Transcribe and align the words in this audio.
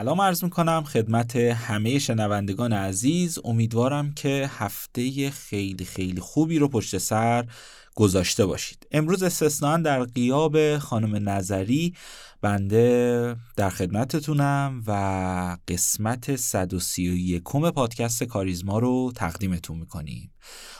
سلام 0.00 0.20
عرض 0.20 0.44
می‌کنم 0.44 0.84
خدمت 0.84 1.36
همه 1.36 1.98
شنوندگان 1.98 2.72
عزیز. 2.72 3.38
امیدوارم 3.44 4.12
که 4.12 4.50
هفته 4.58 5.30
خیلی 5.30 5.84
خیلی 5.84 6.20
خوبی 6.20 6.58
رو 6.58 6.68
پشت 6.68 6.98
سر 6.98 7.44
گذاشته 7.94 8.46
باشید. 8.46 8.86
امروز 8.90 9.22
استثنان 9.22 9.82
در 9.82 10.04
قیاب 10.04 10.78
خانم 10.78 11.28
نظری 11.28 11.94
بنده 12.42 13.36
در 13.56 13.70
خدمتتونم 13.70 14.82
و 14.86 15.56
قسمت 15.68 16.36
131 16.36 17.42
پادکست 17.74 18.24
کاریزما 18.24 18.78
رو 18.78 19.12
تقدیمتون 19.16 19.78
می‌کنیم. 19.78 20.32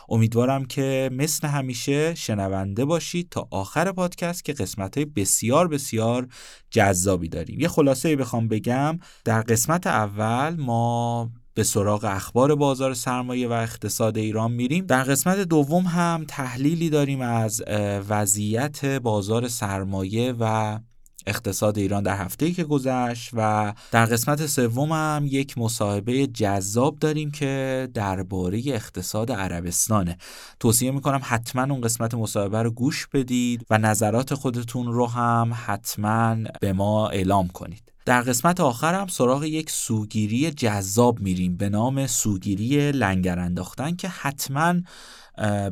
امیدوارم 0.09 0.65
که 0.65 1.11
مثل 1.13 1.49
همیشه 1.49 2.15
شنونده 2.15 2.85
باشید 2.85 3.29
تا 3.31 3.49
آخر 3.51 3.93
پادکست 3.93 4.45
که 4.45 4.53
قسمت 4.53 4.97
های 4.97 5.05
بسیار 5.05 5.69
بسیار 5.69 6.29
جذابی 6.71 7.29
داریم. 7.29 7.61
یه 7.61 7.69
خلاصه 7.69 8.17
بخوام 8.17 8.49
بگم 8.49 8.99
در 9.25 9.41
قسمت 9.43 9.87
اول 9.87 10.57
ما 10.59 11.31
به 11.61 11.65
سراغ 11.65 12.05
اخبار 12.05 12.55
بازار 12.55 12.95
سرمایه 12.95 13.49
و 13.49 13.53
اقتصاد 13.53 14.19
ایران 14.19 14.53
میریم. 14.53 14.87
در 14.87 15.03
قسمت 15.03 15.39
دوم 15.39 15.83
هم 15.83 16.25
تحلیلی 16.29 16.91
داریم 16.91 17.21
از 17.21 17.63
وضعیت 18.09 18.85
بازار 18.85 19.49
سرمایه 19.49 20.35
و 20.41 20.79
اقتصاد 21.27 21.79
ایران 21.79 22.03
در 22.03 22.17
هفته 22.17 22.53
که 22.53 22.65
گذشت 22.65 23.31
و 23.33 23.73
در 23.91 24.07
قسمت 24.07 24.47
سوم 24.47 24.93
هم 24.93 25.27
یک 25.31 25.59
مصاحبه 25.59 26.27
جذاب 26.27 26.99
داریم 26.99 27.31
که 27.31 27.89
درباره 27.95 28.63
اقتصاد 28.67 29.33
عربستانه. 29.33 30.17
توصیه 30.61 30.91
می‌کنم 30.91 31.21
حتما 31.23 31.75
اون 31.75 31.81
قسمت 31.81 32.15
مصاحبه 32.15 32.63
رو 32.63 32.71
گوش 32.71 33.07
بدید 33.07 33.67
و 33.71 33.79
نظرات 33.79 34.35
خودتون 34.35 34.87
رو 34.87 35.07
هم 35.07 35.53
حتما 35.67 36.37
به 36.61 36.73
ما 36.73 37.09
اعلام 37.09 37.49
کنید. 37.49 37.93
در 38.05 38.23
قسمت 38.23 38.61
آخر 38.61 38.95
هم 38.95 39.07
سراغ 39.07 39.45
یک 39.45 39.71
سوگیری 39.71 40.51
جذاب 40.51 41.21
میریم 41.21 41.57
به 41.57 41.69
نام 41.69 42.07
سوگیری 42.07 42.93
لنگر 42.93 43.39
انداختن 43.39 43.97
که 43.97 44.09
حتما 44.09 44.75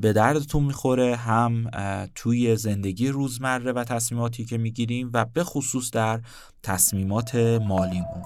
به 0.00 0.12
دردتون 0.12 0.64
می‌خوره 0.64 1.16
هم 1.16 1.70
توی 2.14 2.56
زندگی 2.56 3.08
روزمره 3.08 3.72
و 3.72 3.84
تصمیماتی 3.84 4.44
که 4.44 4.58
می‌گیریم 4.58 5.10
و 5.14 5.24
به 5.24 5.44
خصوص 5.44 5.90
در 5.90 6.20
تصمیمات 6.62 7.34
مالیمون. 7.68 8.22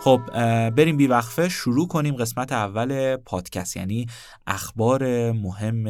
خب 0.00 0.20
بریم 0.70 0.96
بیوقفه 0.96 1.48
شروع 1.48 1.88
کنیم 1.88 2.16
قسمت 2.16 2.52
اول 2.52 3.16
پادکست 3.16 3.76
یعنی 3.76 4.06
اخبار 4.46 5.32
مهم 5.32 5.86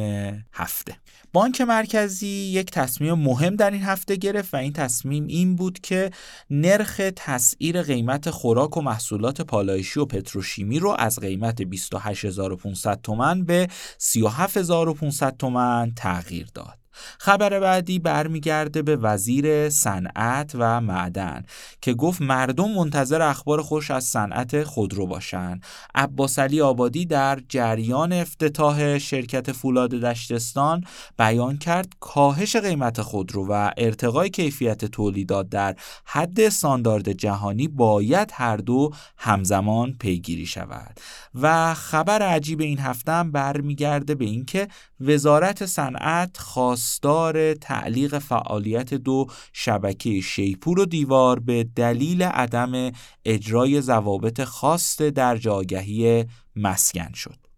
هفته 0.53 0.95
بانک 1.33 1.61
مرکزی 1.61 2.27
یک 2.27 2.71
تصمیم 2.71 3.13
مهم 3.13 3.55
در 3.55 3.71
این 3.71 3.83
هفته 3.83 4.15
گرفت 4.15 4.53
و 4.53 4.57
این 4.57 4.73
تصمیم 4.73 5.27
این 5.27 5.55
بود 5.55 5.79
که 5.79 6.11
نرخ 6.49 7.01
تسعیر 7.15 7.81
قیمت 7.81 8.29
خوراک 8.29 8.77
و 8.77 8.81
محصولات 8.81 9.41
پالایشی 9.41 9.99
و 9.99 10.05
پتروشیمی 10.05 10.79
رو 10.79 10.95
از 10.99 11.19
قیمت 11.19 11.61
28500 11.61 13.01
تومن 13.01 13.43
به 13.43 13.67
37500 13.97 15.37
تومن 15.37 15.91
تغییر 15.95 16.47
داد. 16.53 16.78
خبر 17.19 17.59
بعدی 17.59 17.99
برمیگرده 17.99 18.81
به 18.81 18.95
وزیر 18.95 19.69
صنعت 19.69 20.51
و 20.55 20.81
معدن 20.81 21.43
که 21.81 21.93
گفت 21.93 22.21
مردم 22.21 22.71
منتظر 22.71 23.21
اخبار 23.21 23.61
خوش 23.61 23.91
از 23.91 24.03
صنعت 24.03 24.63
خودرو 24.63 25.07
باشن. 25.07 25.59
عباس 25.95 26.39
علی 26.39 26.61
آبادی 26.61 27.05
در 27.05 27.39
جریان 27.49 28.13
افتتاح 28.13 28.97
شرکت 28.97 29.51
فولاد 29.51 29.89
دشتستان 29.89 30.83
بیان 31.17 31.57
کرد 31.57 31.93
کاهش 31.99 32.55
قیمت 32.55 33.01
خودرو 33.01 33.47
و 33.47 33.71
ارتقای 33.77 34.29
کیفیت 34.29 34.85
تولیدات 34.85 35.49
در 35.49 35.75
حد 36.05 36.39
استاندارد 36.39 37.11
جهانی 37.11 37.67
باید 37.67 38.31
هر 38.33 38.57
دو 38.57 38.91
همزمان 39.17 39.95
پیگیری 39.99 40.45
شود. 40.45 40.99
و 41.41 41.73
خبر 41.73 42.21
عجیب 42.21 42.61
این 42.61 42.79
هفته 42.79 43.11
هم 43.11 43.31
برمیگرده 43.31 44.15
به 44.15 44.25
اینکه 44.25 44.67
وزارت 45.01 45.65
صنعت 45.65 46.37
خواستار 46.37 47.53
تعلیق 47.53 48.19
فعالیت 48.19 48.93
دو 48.93 49.27
شبکه 49.53 50.21
شیپور 50.21 50.79
و 50.79 50.85
دیوار 50.85 51.39
به 51.39 51.63
دلیل 51.75 52.23
عدم 52.23 52.91
اجرای 53.25 53.81
ضوابط 53.81 54.43
خاص 54.43 55.01
در 55.01 55.37
جاگهی 55.37 56.25
مسکن 56.55 57.13
شد. 57.13 57.48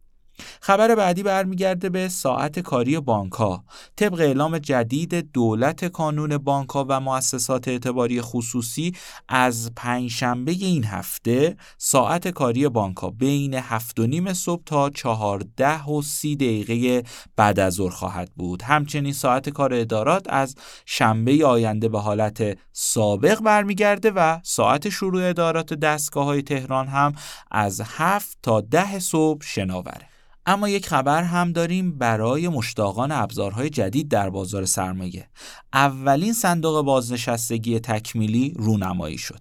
خبر 0.62 0.96
بعدی 0.96 1.24
برمیگرده 1.24 1.90
به 1.90 2.10
ساعت 2.10 2.60
کاری 2.60 3.00
بانک 3.00 3.34
ها. 3.34 3.64
طبق 3.96 4.20
اعلام 4.20 4.58
جدید 4.60 5.32
دولت 5.32 5.86
کانون 5.86 6.38
بانک 6.38 6.70
ها 6.70 6.86
و 6.90 7.00
مؤسسات 7.00 7.68
اعتباری 7.68 8.22
خصوصی 8.22 8.94
از 9.30 9.72
پنجشنبه 9.76 10.52
این 10.52 10.84
هفته 10.84 11.58
ساعت 11.78 12.28
کاری 12.28 12.70
بانک 12.70 12.98
ها 12.98 13.10
بین 13.10 13.54
هفت 13.54 14.00
و 14.00 14.08
نیم 14.08 14.34
صبح 14.34 14.64
تا 14.66 14.90
چهارده 14.90 15.84
و 15.84 16.02
سی 16.02 16.36
دقیقه 16.36 17.04
بعد 17.36 17.60
از 17.60 17.74
ظهر 17.74 17.90
خواهد 17.90 18.32
بود. 18.36 18.62
همچنین 18.62 19.14
ساعت 19.14 19.50
کار 19.50 19.74
ادارات 19.74 20.26
از 20.30 20.56
شنبه 20.86 21.46
آینده 21.46 21.90
به 21.90 22.00
حالت 22.00 22.58
سابق 22.72 23.42
برمیگرده 23.42 24.12
و 24.12 24.40
ساعت 24.44 24.90
شروع 24.90 25.30
ادارات 25.30 25.74
دستگاه 25.74 26.26
های 26.26 26.42
تهران 26.42 26.88
هم 26.88 27.14
از 27.52 27.82
هفت 27.86 28.38
تا 28.44 28.62
ده 28.62 29.00
صبح 29.00 29.46
شناوره. 29.46 30.11
اما 30.46 30.70
یک 30.70 30.88
خبر 30.88 31.24
هم 31.24 31.52
داریم 31.52 31.98
برای 31.98 32.48
مشتاقان 32.48 33.12
ابزارهای 33.12 33.70
جدید 33.70 34.08
در 34.10 34.30
بازار 34.30 34.66
سرمایه 34.66 35.28
اولین 35.74 36.34
صندوق 36.34 36.86
بازنشستگی 36.86 37.80
تکمیلی 37.80 38.54
رونمایی 38.58 39.18
شد 39.18 39.40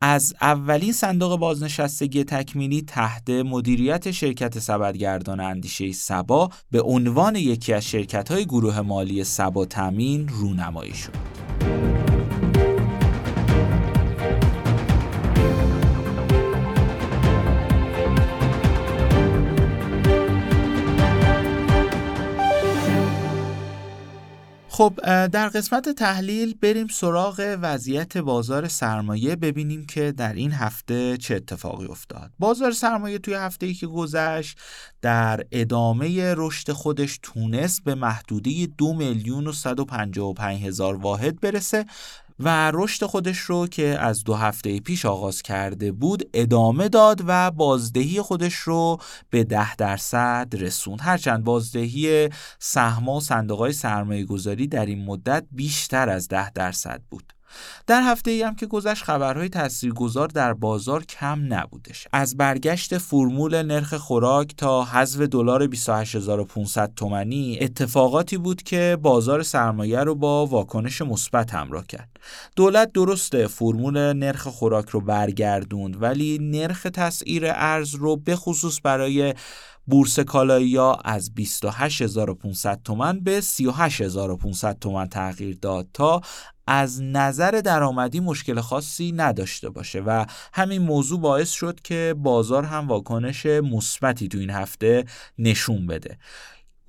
از 0.00 0.34
اولین 0.40 0.92
صندوق 0.92 1.38
بازنشستگی 1.38 2.24
تکمیلی 2.24 2.82
تحت 2.82 3.30
مدیریت 3.30 4.10
شرکت 4.10 4.58
سبدگردان 4.58 5.40
اندیشه 5.40 5.92
سبا 5.92 6.50
به 6.70 6.82
عنوان 6.82 7.36
یکی 7.36 7.72
از 7.72 7.84
شرکت 7.84 8.30
های 8.30 8.44
گروه 8.44 8.80
مالی 8.80 9.24
سبا 9.24 9.64
تامین 9.64 10.28
رونمایی 10.28 10.94
شد. 10.94 11.87
خب 24.78 25.00
در 25.26 25.48
قسمت 25.48 25.88
تحلیل 25.88 26.54
بریم 26.54 26.86
سراغ 26.86 27.58
وضعیت 27.62 28.16
بازار 28.16 28.68
سرمایه 28.68 29.36
ببینیم 29.36 29.86
که 29.86 30.12
در 30.12 30.32
این 30.32 30.52
هفته 30.52 31.16
چه 31.16 31.34
اتفاقی 31.34 31.86
افتاد. 31.86 32.30
بازار 32.38 32.72
سرمایه 32.72 33.18
توی 33.18 33.34
هفته 33.34 33.66
ای 33.66 33.74
که 33.74 33.86
گذشت 33.86 34.58
در 35.02 35.44
ادامه 35.52 36.34
رشد 36.36 36.72
خودش 36.72 37.18
تونست 37.22 37.84
به 37.84 37.94
محدوده 37.94 38.68
دو 38.78 38.94
میلیون 38.94 39.46
و 39.46 39.52
155 39.52 40.62
هزار 40.62 40.96
واحد 40.96 41.40
برسه 41.40 41.84
و 42.40 42.70
رشد 42.74 43.06
خودش 43.06 43.38
رو 43.38 43.66
که 43.66 43.86
از 44.00 44.24
دو 44.24 44.34
هفته 44.34 44.80
پیش 44.80 45.04
آغاز 45.06 45.42
کرده 45.42 45.92
بود 45.92 46.30
ادامه 46.34 46.88
داد 46.88 47.22
و 47.26 47.50
بازدهی 47.50 48.22
خودش 48.22 48.54
رو 48.54 48.98
به 49.30 49.44
ده 49.44 49.76
درصد 49.76 50.48
رسوند. 50.52 51.00
هرچند 51.02 51.44
بازدهی 51.44 52.28
سهم 52.58 53.08
و 53.08 53.20
صندوق 53.20 53.58
های 53.58 53.72
سرمایه 53.72 54.24
گذاری 54.24 54.66
در 54.66 54.86
این 54.86 55.04
مدت 55.04 55.44
بیشتر 55.50 56.08
از 56.08 56.28
ده 56.28 56.50
درصد 56.50 57.02
بود. 57.10 57.37
در 57.86 58.02
هفته 58.02 58.30
ای 58.30 58.42
هم 58.42 58.54
که 58.54 58.66
گذشت 58.66 59.04
خبرهای 59.04 59.48
تاثیرگذار 59.48 60.28
در 60.28 60.54
بازار 60.54 61.04
کم 61.04 61.54
نبودش. 61.54 62.08
از 62.12 62.36
برگشت 62.36 62.98
فرمول 62.98 63.62
نرخ 63.62 63.94
خوراک 63.94 64.56
تا 64.56 64.84
حذف 64.84 65.20
دلار 65.20 65.66
28500 65.66 66.92
تومانی 66.96 67.58
اتفاقاتی 67.60 68.36
بود 68.36 68.62
که 68.62 68.98
بازار 69.02 69.42
سرمایه 69.42 70.00
رو 70.00 70.14
با 70.14 70.46
واکنش 70.46 71.02
مثبت 71.02 71.54
همراه 71.54 71.86
کرد. 71.86 72.08
دولت 72.56 72.92
درسته 72.92 73.46
فرمول 73.46 74.12
نرخ 74.12 74.46
خوراک 74.46 74.88
رو 74.88 75.00
برگردوند 75.00 76.02
ولی 76.02 76.38
نرخ 76.40 76.82
تسعیر 76.82 77.42
ارز 77.46 77.94
رو 77.94 78.16
به 78.16 78.36
خصوص 78.36 78.80
برای 78.84 79.34
بورس 79.86 80.20
کالایی 80.20 80.78
از 81.04 81.34
28500 81.34 82.80
تومن 82.84 83.20
به 83.20 83.40
38500 83.40 84.78
تومن 84.78 85.08
تغییر 85.08 85.58
داد 85.62 85.88
تا 85.94 86.20
از 86.70 87.02
نظر 87.02 87.50
درآمدی 87.50 88.20
مشکل 88.20 88.60
خاصی 88.60 89.12
نداشته 89.12 89.70
باشه 89.70 90.00
و 90.00 90.24
همین 90.52 90.82
موضوع 90.82 91.20
باعث 91.20 91.50
شد 91.50 91.80
که 91.80 92.14
بازار 92.18 92.64
هم 92.64 92.88
واکنش 92.88 93.46
مثبتی 93.46 94.28
تو 94.28 94.38
این 94.38 94.50
هفته 94.50 95.04
نشون 95.38 95.86
بده. 95.86 96.18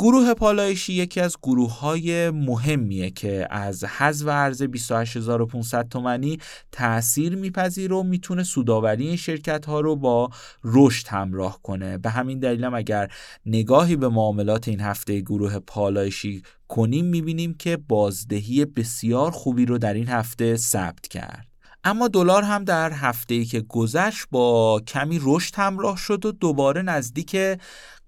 گروه 0.02 0.34
پالایشی 0.34 0.94
یکی 0.94 1.22
از 1.22 1.38
گروه 1.44 1.80
های 1.80 2.30
مهمیه 2.30 3.10
که 3.10 3.48
از 3.50 3.84
حذف 3.84 4.28
ارز 4.28 4.62
28500 4.62 5.88
تومانی 5.90 6.38
تاثیر 6.72 7.36
میپذیر 7.36 7.94
و 7.94 8.04
می‌تونه 8.04 8.44
سوداوری 8.44 9.08
این 9.08 9.16
شرکت 9.16 9.66
ها 9.66 9.80
رو 9.80 9.96
با 9.96 10.30
رشد 10.64 11.08
همراه 11.08 11.60
کنه. 11.64 11.98
به 11.98 12.10
همین 12.10 12.40
دلیل 12.40 12.66
اگر 12.66 13.12
نگاهی 13.46 13.96
به 13.96 14.10
معاملات 14.10 14.68
این 14.68 14.82
هفته 14.82 15.20
گروه 15.20 15.60
پالایشی 15.60 16.44
کنیم 16.68 17.06
می‌بینیم 17.06 17.54
که 17.54 17.78
بازدهی 17.78 18.66
بسیار 18.66 19.32
خوبی 19.32 19.66
رو 19.66 19.78
در 19.78 19.94
این 19.94 20.08
هفته 20.08 20.58
ثبت 20.58 21.08
کرد. 21.08 21.48
اما 21.84 22.08
دلار 22.08 22.44
هم 22.44 22.64
در 22.64 22.92
هفته 22.92 23.34
ای 23.34 23.46
که 23.46 23.62
گذشت 23.62 24.26
با 24.32 24.82
کمی 24.88 25.20
رشد 25.24 25.56
همراه 25.56 25.98
شد 25.98 26.26
و 26.26 26.32
دوباره 26.32 26.82
نزدیک 26.82 27.36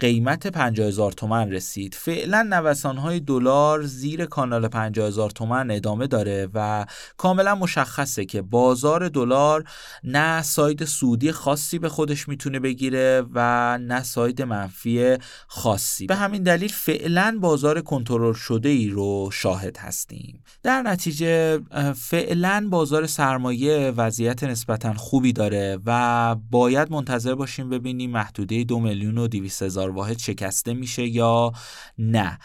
قیمت 0.01 0.48
50 0.48 0.88
هزار 0.88 1.12
تومن 1.12 1.51
رسید. 1.51 1.95
فعلا 1.95 2.48
نوسان 2.50 2.98
های 2.98 3.19
دلار 3.19 3.83
زیر 3.83 4.25
کانال 4.25 4.68
50 4.68 5.07
هزار 5.07 5.30
تومن 5.30 5.71
ادامه 5.71 6.07
داره 6.07 6.48
و 6.53 6.86
کاملا 7.18 7.56
مشخصه 7.56 8.25
که 8.25 8.42
بازار 8.42 9.09
دلار 9.09 9.63
نه 10.03 10.42
ساید 10.42 10.86
سودی 10.86 11.31
خاصی 11.31 11.80
به 11.80 11.89
خودش 11.89 12.27
می‌تونه 12.27 12.59
بگیره 12.59 13.24
و 13.33 13.77
نه 13.81 14.03
ساید 14.03 14.42
منفی 14.42 15.18
خاصی. 15.48 16.06
به 16.06 16.15
همین 16.15 16.44
دلیل 16.44 16.69
فعلا 16.69 17.38
بازار 17.42 17.81
کنترل 17.81 18.33
شده 18.33 18.69
ای 18.69 18.89
رو 18.89 19.30
شاهد 19.33 19.77
هستیم. 19.77 20.44
در 20.63 20.81
نتیجه 20.81 21.59
فعلا 21.95 22.68
بازار 22.71 23.07
سرمایه 23.07 23.94
وضعیت 23.97 24.44
نسبتا 24.44 24.94
خوبی 24.94 25.33
داره 25.33 25.80
و 25.86 26.36
باید 26.51 26.92
منتظر 26.92 27.36
باشیم 27.36 27.69
ببینیم 27.69 28.12
محدوده 28.12 28.63
دو 28.63 28.80
میلیون 28.80 29.18
و 29.18 29.27
200 29.27 29.63
هزار 29.63 29.90
واحد 29.91 30.17
شکسته 30.17 30.73
میشه 30.73 31.07
یا 31.07 31.51
نه. 31.97 32.39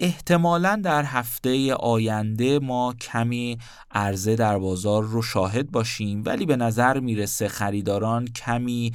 احتمالا 0.00 0.80
در 0.84 1.04
هفته 1.04 1.74
آینده 1.74 2.58
ما 2.58 2.94
کمی 3.00 3.58
عرضه 3.90 4.36
در 4.36 4.58
بازار 4.58 5.04
رو 5.04 5.22
شاهد 5.22 5.70
باشیم 5.70 6.22
ولی 6.26 6.46
به 6.46 6.56
نظر 6.56 7.00
می‌رسه 7.00 7.48
خریداران 7.48 8.26
کمی 8.26 8.92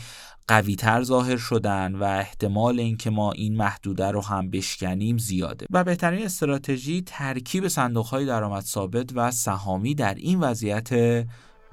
قویتر 0.47 1.03
ظاهر 1.03 1.37
شدن 1.37 1.95
و 1.95 2.03
احتمال 2.03 2.79
اینکه 2.79 3.09
ما 3.09 3.31
این 3.31 3.57
محدوده 3.57 4.11
رو 4.11 4.21
هم 4.21 4.49
بشکنیم 4.49 5.17
زیاده. 5.17 5.65
و 5.69 5.83
بهترین 5.83 6.25
استراتژی 6.25 7.03
ترکیب 7.05 7.67
صندوق 7.67 8.05
های 8.05 8.25
درآمد 8.25 8.63
ثابت 8.63 9.09
و 9.15 9.31
سهامی 9.31 9.95
در 9.95 10.13
این 10.13 10.39
وضعیت 10.39 10.89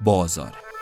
بازاره. 0.01 0.78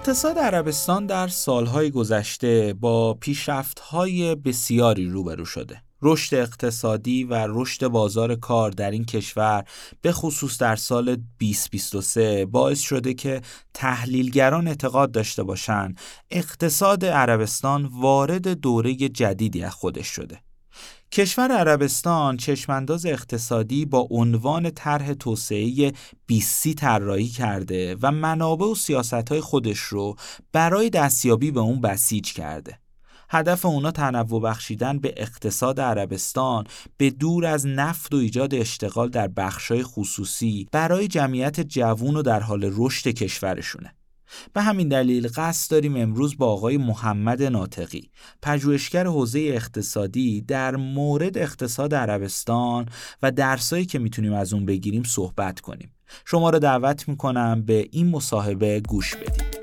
اقتصاد 0.00 0.38
عربستان 0.38 1.06
در 1.06 1.28
سالهای 1.28 1.90
گذشته 1.90 2.74
با 2.80 3.14
پیشرفت‌های 3.14 4.34
بسیاری 4.34 5.06
روبرو 5.06 5.44
شده. 5.44 5.82
رشد 6.02 6.34
اقتصادی 6.34 7.24
و 7.24 7.46
رشد 7.48 7.88
بازار 7.88 8.34
کار 8.34 8.70
در 8.70 8.90
این 8.90 9.04
کشور 9.04 9.64
به 10.00 10.12
خصوص 10.12 10.58
در 10.58 10.76
سال 10.76 11.16
2023 11.16 12.46
باعث 12.46 12.80
شده 12.80 13.14
که 13.14 13.40
تحلیلگران 13.74 14.68
اعتقاد 14.68 15.12
داشته 15.12 15.42
باشند 15.42 16.00
اقتصاد 16.30 17.04
عربستان 17.04 17.84
وارد 17.92 18.48
دوره 18.48 18.94
جدیدی 18.94 19.62
از 19.62 19.74
خودش 19.74 20.06
شده. 20.06 20.40
کشور 21.12 21.52
عربستان 21.52 22.36
چشمانداز 22.36 23.06
اقتصادی 23.06 23.84
با 23.84 24.08
عنوان 24.10 24.70
طرح 24.70 25.14
توسعه 25.14 25.92
بیسی 26.26 26.74
طراحی 26.74 27.28
کرده 27.28 27.96
و 28.02 28.10
منابع 28.12 28.66
و 28.66 28.74
سیاستهای 28.74 29.40
خودش 29.40 29.78
رو 29.78 30.16
برای 30.52 30.90
دستیابی 30.90 31.50
به 31.50 31.60
اون 31.60 31.80
بسیج 31.80 32.32
کرده. 32.32 32.78
هدف 33.30 33.66
اونا 33.66 33.90
تنوع 33.90 34.42
بخشیدن 34.42 34.98
به 34.98 35.14
اقتصاد 35.16 35.80
عربستان 35.80 36.66
به 36.96 37.10
دور 37.10 37.46
از 37.46 37.66
نفت 37.66 38.14
و 38.14 38.16
ایجاد 38.16 38.54
اشتغال 38.54 39.08
در 39.08 39.28
بخشای 39.28 39.82
خصوصی 39.82 40.68
برای 40.72 41.08
جمعیت 41.08 41.60
جوون 41.60 42.16
و 42.16 42.22
در 42.22 42.40
حال 42.40 42.72
رشد 42.76 43.08
کشورشونه. 43.08 43.94
به 44.52 44.62
همین 44.62 44.88
دلیل 44.88 45.28
قصد 45.36 45.70
داریم 45.70 45.96
امروز 45.96 46.36
با 46.36 46.46
آقای 46.46 46.76
محمد 46.76 47.42
ناطقی 47.42 48.10
پژوهشگر 48.42 49.06
حوزه 49.06 49.40
اقتصادی 49.40 50.40
در 50.40 50.76
مورد 50.76 51.38
اقتصاد 51.38 51.94
عربستان 51.94 52.86
و 53.22 53.30
درسایی 53.30 53.86
که 53.86 53.98
می‌تونیم 53.98 54.32
از 54.32 54.52
اون 54.52 54.66
بگیریم 54.66 55.02
صحبت 55.02 55.60
کنیم. 55.60 55.92
شما 56.24 56.50
را 56.50 56.58
دعوت 56.58 57.08
می‌کنم 57.08 57.62
به 57.62 57.88
این 57.90 58.10
مصاحبه 58.10 58.80
گوش 58.80 59.16
بدید. 59.16 59.59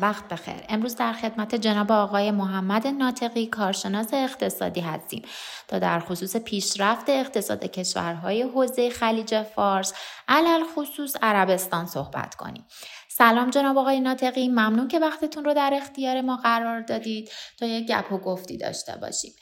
وقت 0.00 0.28
بخیر. 0.28 0.54
امروز 0.68 0.96
در 0.96 1.12
خدمت 1.12 1.54
جناب 1.54 1.92
آقای 1.92 2.30
محمد 2.30 2.86
ناطقی 2.86 3.46
کارشناس 3.46 4.08
اقتصادی 4.12 4.80
هستیم. 4.80 5.22
تا 5.68 5.78
در 5.78 6.00
خصوص 6.00 6.36
پیشرفت 6.36 7.08
اقتصاد 7.08 7.64
کشورهای 7.64 8.42
حوزه 8.42 8.90
خلیج 8.90 9.42
فارس 9.42 9.92
علل 10.28 10.64
خصوص 10.76 11.16
عربستان 11.22 11.86
صحبت 11.86 12.34
کنیم. 12.34 12.64
سلام 13.08 13.50
جناب 13.50 13.78
آقای 13.78 14.00
ناطقی. 14.00 14.48
ممنون 14.48 14.88
که 14.88 14.98
وقتتون 14.98 15.44
رو 15.44 15.54
در 15.54 15.70
اختیار 15.74 16.20
ما 16.20 16.36
قرار 16.36 16.80
دادید. 16.80 17.30
تا 17.58 17.66
یک 17.66 17.86
گپ 17.86 18.12
و 18.12 18.18
گفتی 18.18 18.58
داشته 18.58 18.96
باشیم. 18.96 19.32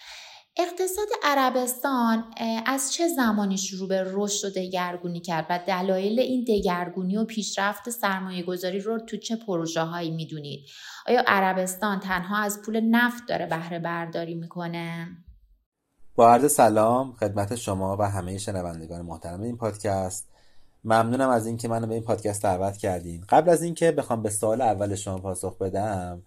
اقتصاد 0.57 1.07
عربستان 1.23 2.25
از 2.67 2.93
چه 2.93 3.09
زمانی 3.09 3.59
شروع 3.59 3.89
به 3.89 4.05
رشد 4.07 4.47
و 4.47 4.51
دگرگونی 4.51 5.21
کرد 5.21 5.47
و 5.51 5.61
دلایل 5.67 6.21
این 6.21 6.45
دگرگونی 6.49 7.17
و 7.17 7.25
پیشرفت 7.25 7.91
سرمایه 7.91 8.43
گذاری 8.43 8.81
رو 8.81 8.99
تو 8.99 9.17
چه 9.17 9.37
پروژه 9.37 9.81
هایی 9.81 10.11
می‌دونید؟ 10.11 10.67
آیا 11.07 11.23
عربستان 11.27 12.01
تنها 12.01 12.39
از 12.39 12.63
پول 12.63 12.81
نفت 12.81 13.23
داره 13.29 13.47
بهره 13.47 13.79
برداری 13.79 14.35
می‌کنه؟ 14.35 15.09
با 16.17 16.33
عرض 16.33 16.53
سلام 16.53 17.13
خدمت 17.13 17.57
شما 17.57 17.97
و 17.97 18.03
همه 18.03 18.39
شنوندگان 18.39 19.03
محترم 19.03 19.43
این 19.43 19.57
پادکست 19.57 20.29
ممنونم 20.85 21.29
از 21.29 21.47
اینکه 21.47 21.69
منو 21.69 21.87
به 21.87 21.95
این 21.95 22.03
پادکست 22.03 22.43
دعوت 22.43 22.77
کردین 22.77 23.25
قبل 23.29 23.51
از 23.51 23.63
اینکه 23.63 23.93
بخوام 23.93 24.23
به 24.23 24.31
سوال 24.31 24.61
اول 24.61 24.95
شما 24.95 25.19
پاسخ 25.19 25.59
بدم 25.59 26.23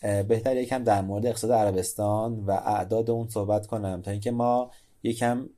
بهتر 0.00 0.56
یکم 0.56 0.84
در 0.84 1.02
مورد 1.02 1.26
اقتصاد 1.26 1.52
عربستان 1.52 2.44
و 2.44 2.50
اعداد 2.50 3.10
اون 3.10 3.28
صحبت 3.28 3.66
کنم 3.66 4.02
تا 4.02 4.10
اینکه 4.10 4.30
ما 4.30 4.70
یکم 5.02 5.48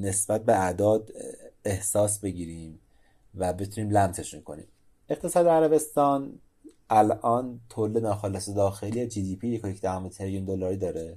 نسبت 0.00 0.44
به 0.44 0.56
اعداد 0.56 1.12
احساس 1.64 2.20
بگیریم 2.20 2.80
و 3.34 3.52
بتونیم 3.52 3.90
لمسشون 3.90 4.42
کنیم. 4.42 4.66
اقتصاد 5.08 5.46
عربستان 5.46 6.38
الان 6.90 7.60
تولید 7.68 7.98
ناخالص 7.98 8.48
داخلی 8.48 9.06
جی 9.06 9.22
دی 9.22 9.36
پی 9.36 9.48
یک 9.48 9.80
تریلیون 10.16 10.44
دلاری 10.44 10.76
داره. 10.76 11.16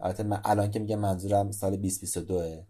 البته 0.00 0.22
من 0.22 0.40
الان 0.44 0.70
که 0.70 0.78
میگم 0.78 0.98
منظورم 0.98 1.50
سال 1.50 1.76
2022 1.76 2.62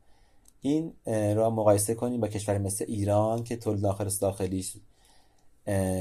این 0.60 0.92
را 1.36 1.50
مقایسه 1.50 1.94
کنیم 1.94 2.20
با 2.20 2.28
کشور 2.28 2.58
مثل 2.58 2.84
ایران 2.88 3.44
که 3.44 3.56
تولید 3.56 3.86
ناخالص 3.86 4.22
داخلیش 4.22 4.76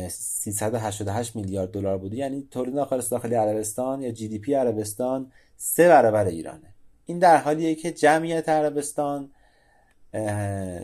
388 0.10 1.36
میلیارد 1.36 1.72
دلار 1.72 1.98
بوده. 1.98 2.16
یعنی 2.16 2.48
تولید 2.52 2.76
ناخالص 2.76 3.12
داخلی 3.12 3.36
عربستان 3.36 4.02
یا 4.02 4.12
جی 4.12 4.28
دی 4.28 4.40
پی 4.40 4.54
عربستان 4.54 5.32
سه 5.58 5.88
برابر 5.88 6.26
ایرانه. 6.26 6.74
این 7.06 7.20
در 7.20 7.38
حالیه 7.38 7.76
که 7.76 7.92
جمعیت 7.92 8.50
عربستان 8.50 9.32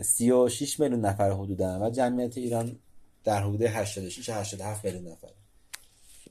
36 0.02 0.80
میلیون 0.80 1.00
نفر 1.00 1.30
حدودا 1.30 1.86
و 1.86 1.90
جمعیت 1.90 2.38
ایران 2.38 2.78
در 3.24 3.42
حدود 3.42 3.62
86 3.62 4.28
87 4.28 4.84
میلیون 4.84 5.12
نفر. 5.12 5.28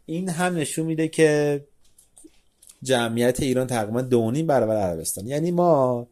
این 0.06 0.30
هم 0.30 0.58
نشون 0.58 0.86
میده 0.86 1.08
که 1.08 1.62
جمعیت 2.84 3.40
ایران 3.40 3.68
تقریبا 3.68 4.02
دو 4.02 4.32
برابر 4.32 4.76
عربستان. 4.76 5.28
یعنی 5.28 5.52
ما 5.52 6.08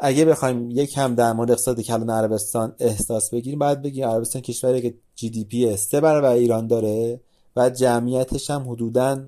اگه 0.00 0.24
بخوایم 0.24 0.70
یک 0.70 0.98
هم 0.98 1.14
در 1.14 1.32
مورد 1.32 1.50
اقتصاد 1.50 1.80
کلان 1.80 2.10
عربستان 2.10 2.74
احساس 2.78 3.30
بگیریم 3.30 3.58
باید 3.58 3.82
بگیم 3.82 4.08
عربستان 4.08 4.42
کشوری 4.42 4.82
که 4.82 4.94
جی 5.14 5.30
دی 5.30 5.44
پی 5.44 5.76
سه 5.76 6.00
برابر 6.00 6.32
ایران 6.32 6.66
داره 6.66 7.20
و 7.56 7.70
جمعیتش 7.70 8.50
هم 8.50 8.70
حدودا 8.70 9.24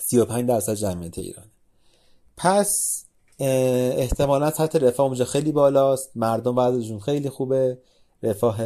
35 0.00 0.48
درصد 0.48 0.74
جمعیت 0.74 1.18
ایران 1.18 1.46
پس 2.36 3.04
احتمالا 3.38 4.50
سطح 4.50 4.78
رفاه 4.78 5.06
اونجا 5.06 5.24
خیلی 5.24 5.52
بالاست. 5.52 6.10
مردم 6.14 6.54
بعضشون 6.54 7.00
خیلی 7.00 7.28
خوبه. 7.28 7.78
رفاه 8.22 8.58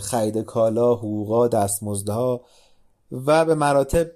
خرید 0.00 0.38
کالا 0.38 0.94
حقوقا 0.94 1.48
دستمزدها 1.48 2.40
و 3.12 3.44
به 3.44 3.54
مراتب 3.54 4.10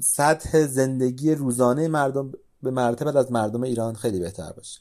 سطح 0.00 0.66
زندگی 0.66 1.34
روزانه 1.34 1.88
مردم 1.88 2.32
به 2.64 2.70
مراتب 2.70 3.16
از 3.16 3.32
مردم 3.32 3.62
ایران 3.62 3.94
خیلی 3.94 4.20
بهتر 4.20 4.52
باشه. 4.52 4.80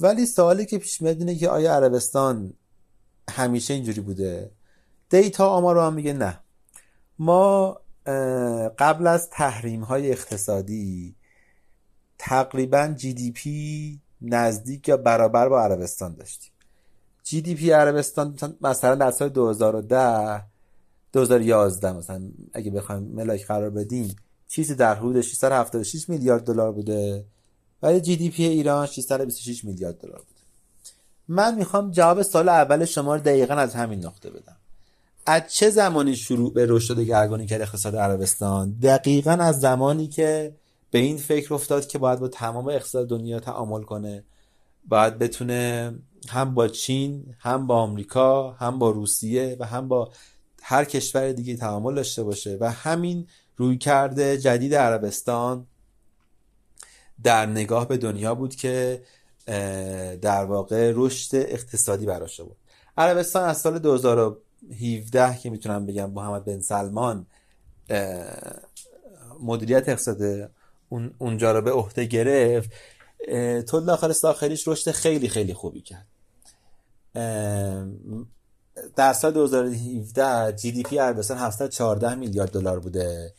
ولی 0.00 0.26
سوالی 0.26 0.66
که 0.66 0.78
پیش 0.78 1.02
میاد 1.02 1.18
اینه 1.18 1.34
که 1.34 1.48
آیا 1.48 1.74
عربستان 1.74 2.52
همیشه 3.30 3.74
اینجوری 3.74 4.00
بوده؟ 4.00 4.50
دیتا 5.10 5.48
آمار 5.48 5.74
رو 5.74 5.80
هم 5.80 5.94
میگه 5.94 6.12
نه. 6.12 6.40
ما 7.18 7.80
قبل 8.78 9.06
از 9.06 9.30
تحریم 9.30 9.82
های 9.82 10.10
اقتصادی 10.10 11.16
تقریبا 12.18 12.94
جی 12.96 13.14
دی 13.14 13.30
پی 13.30 14.00
نزدیک 14.22 14.88
یا 14.88 14.96
برابر 14.96 15.48
با 15.48 15.62
عربستان 15.62 16.14
داشتیم. 16.14 16.52
جی 17.22 17.42
دی 17.42 17.54
پی 17.54 17.70
عربستان 17.70 18.56
مثلا 18.60 18.94
در 18.94 19.10
سال 19.10 19.28
2010 19.28 20.44
2011 21.12 21.92
مثلا 21.92 22.22
اگه 22.52 22.70
بخوایم 22.70 23.02
ملاک 23.02 23.46
قرار 23.46 23.70
بدیم 23.70 24.16
چیزی 24.50 24.74
در 24.74 24.94
حدود 24.94 25.20
676 25.20 26.08
میلیارد 26.08 26.44
دلار 26.44 26.72
بوده 26.72 27.24
ولی 27.82 28.00
جی 28.00 28.16
دی 28.16 28.30
پی 28.30 28.44
ایران 28.44 28.86
626 28.86 29.64
میلیارد 29.64 29.98
دلار 29.98 30.18
بوده. 30.18 30.40
من 31.28 31.54
می‌خوام 31.54 31.90
جواب 31.90 32.22
سال 32.22 32.48
اول 32.48 32.84
شما 32.84 33.14
رو 33.14 33.20
دقیقا 33.20 33.54
از 33.54 33.74
همین 33.74 34.06
نقطه 34.06 34.30
بدم. 34.30 34.56
از 35.26 35.42
چه 35.48 35.70
زمانی 35.70 36.16
شروع 36.16 36.52
به 36.52 36.66
رشد 36.68 36.96
دگرگونی 36.96 37.46
کرد 37.46 37.60
اقتصاد 37.60 37.96
عربستان؟ 37.96 38.70
دقیقا 38.82 39.30
از 39.30 39.60
زمانی 39.60 40.08
که 40.08 40.54
به 40.90 40.98
این 40.98 41.16
فکر 41.16 41.54
افتاد 41.54 41.86
که 41.86 41.98
باید 41.98 42.20
با 42.20 42.28
تمام 42.28 42.68
اقتصاد 42.68 43.08
دنیا 43.08 43.40
تعامل 43.40 43.82
کنه. 43.82 44.24
باید 44.88 45.18
بتونه 45.18 45.94
هم 46.28 46.54
با 46.54 46.68
چین 46.68 47.34
هم 47.38 47.66
با 47.66 47.76
آمریکا 47.76 48.50
هم 48.50 48.78
با 48.78 48.90
روسیه 48.90 49.56
و 49.60 49.66
هم 49.66 49.88
با 49.88 50.10
هر 50.62 50.84
کشور 50.84 51.32
دیگه 51.32 51.56
تعامل 51.56 51.94
داشته 51.94 52.22
باشه 52.22 52.58
و 52.60 52.70
همین 52.70 53.26
روی 53.60 53.78
کرده 53.78 54.38
جدید 54.38 54.74
عربستان 54.74 55.66
در 57.22 57.46
نگاه 57.46 57.88
به 57.88 57.96
دنیا 57.96 58.34
بود 58.34 58.54
که 58.54 59.02
در 60.22 60.44
واقع 60.44 60.92
رشد 60.94 61.36
اقتصادی 61.36 62.06
براش 62.06 62.40
بود 62.40 62.56
عربستان 62.98 63.48
از 63.48 63.58
سال 63.58 63.78
2017 63.78 65.38
که 65.38 65.50
می‌تونم 65.50 65.86
بگم 65.86 66.10
محمد 66.10 66.44
بن 66.44 66.60
سلمان 66.60 67.26
مدیریت 69.40 69.88
اقتصاد 69.88 70.50
اونجا 71.18 71.52
رو 71.52 71.62
به 71.62 71.72
عهده 71.72 72.04
گرفت 72.04 72.70
تو 73.66 73.80
داخل 73.80 74.12
داخلیش 74.22 74.68
رشد 74.68 74.90
خیلی 74.90 75.28
خیلی 75.28 75.54
خوبی 75.54 75.80
کرد. 75.80 76.06
در 78.96 79.12
سال 79.12 79.32
2017 79.32 80.52
جی 80.52 80.72
دی 80.72 80.82
پی 80.82 80.98
عربستان 80.98 81.38
714 81.38 82.14
میلیارد 82.14 82.50
دلار 82.50 82.80
بوده. 82.80 83.32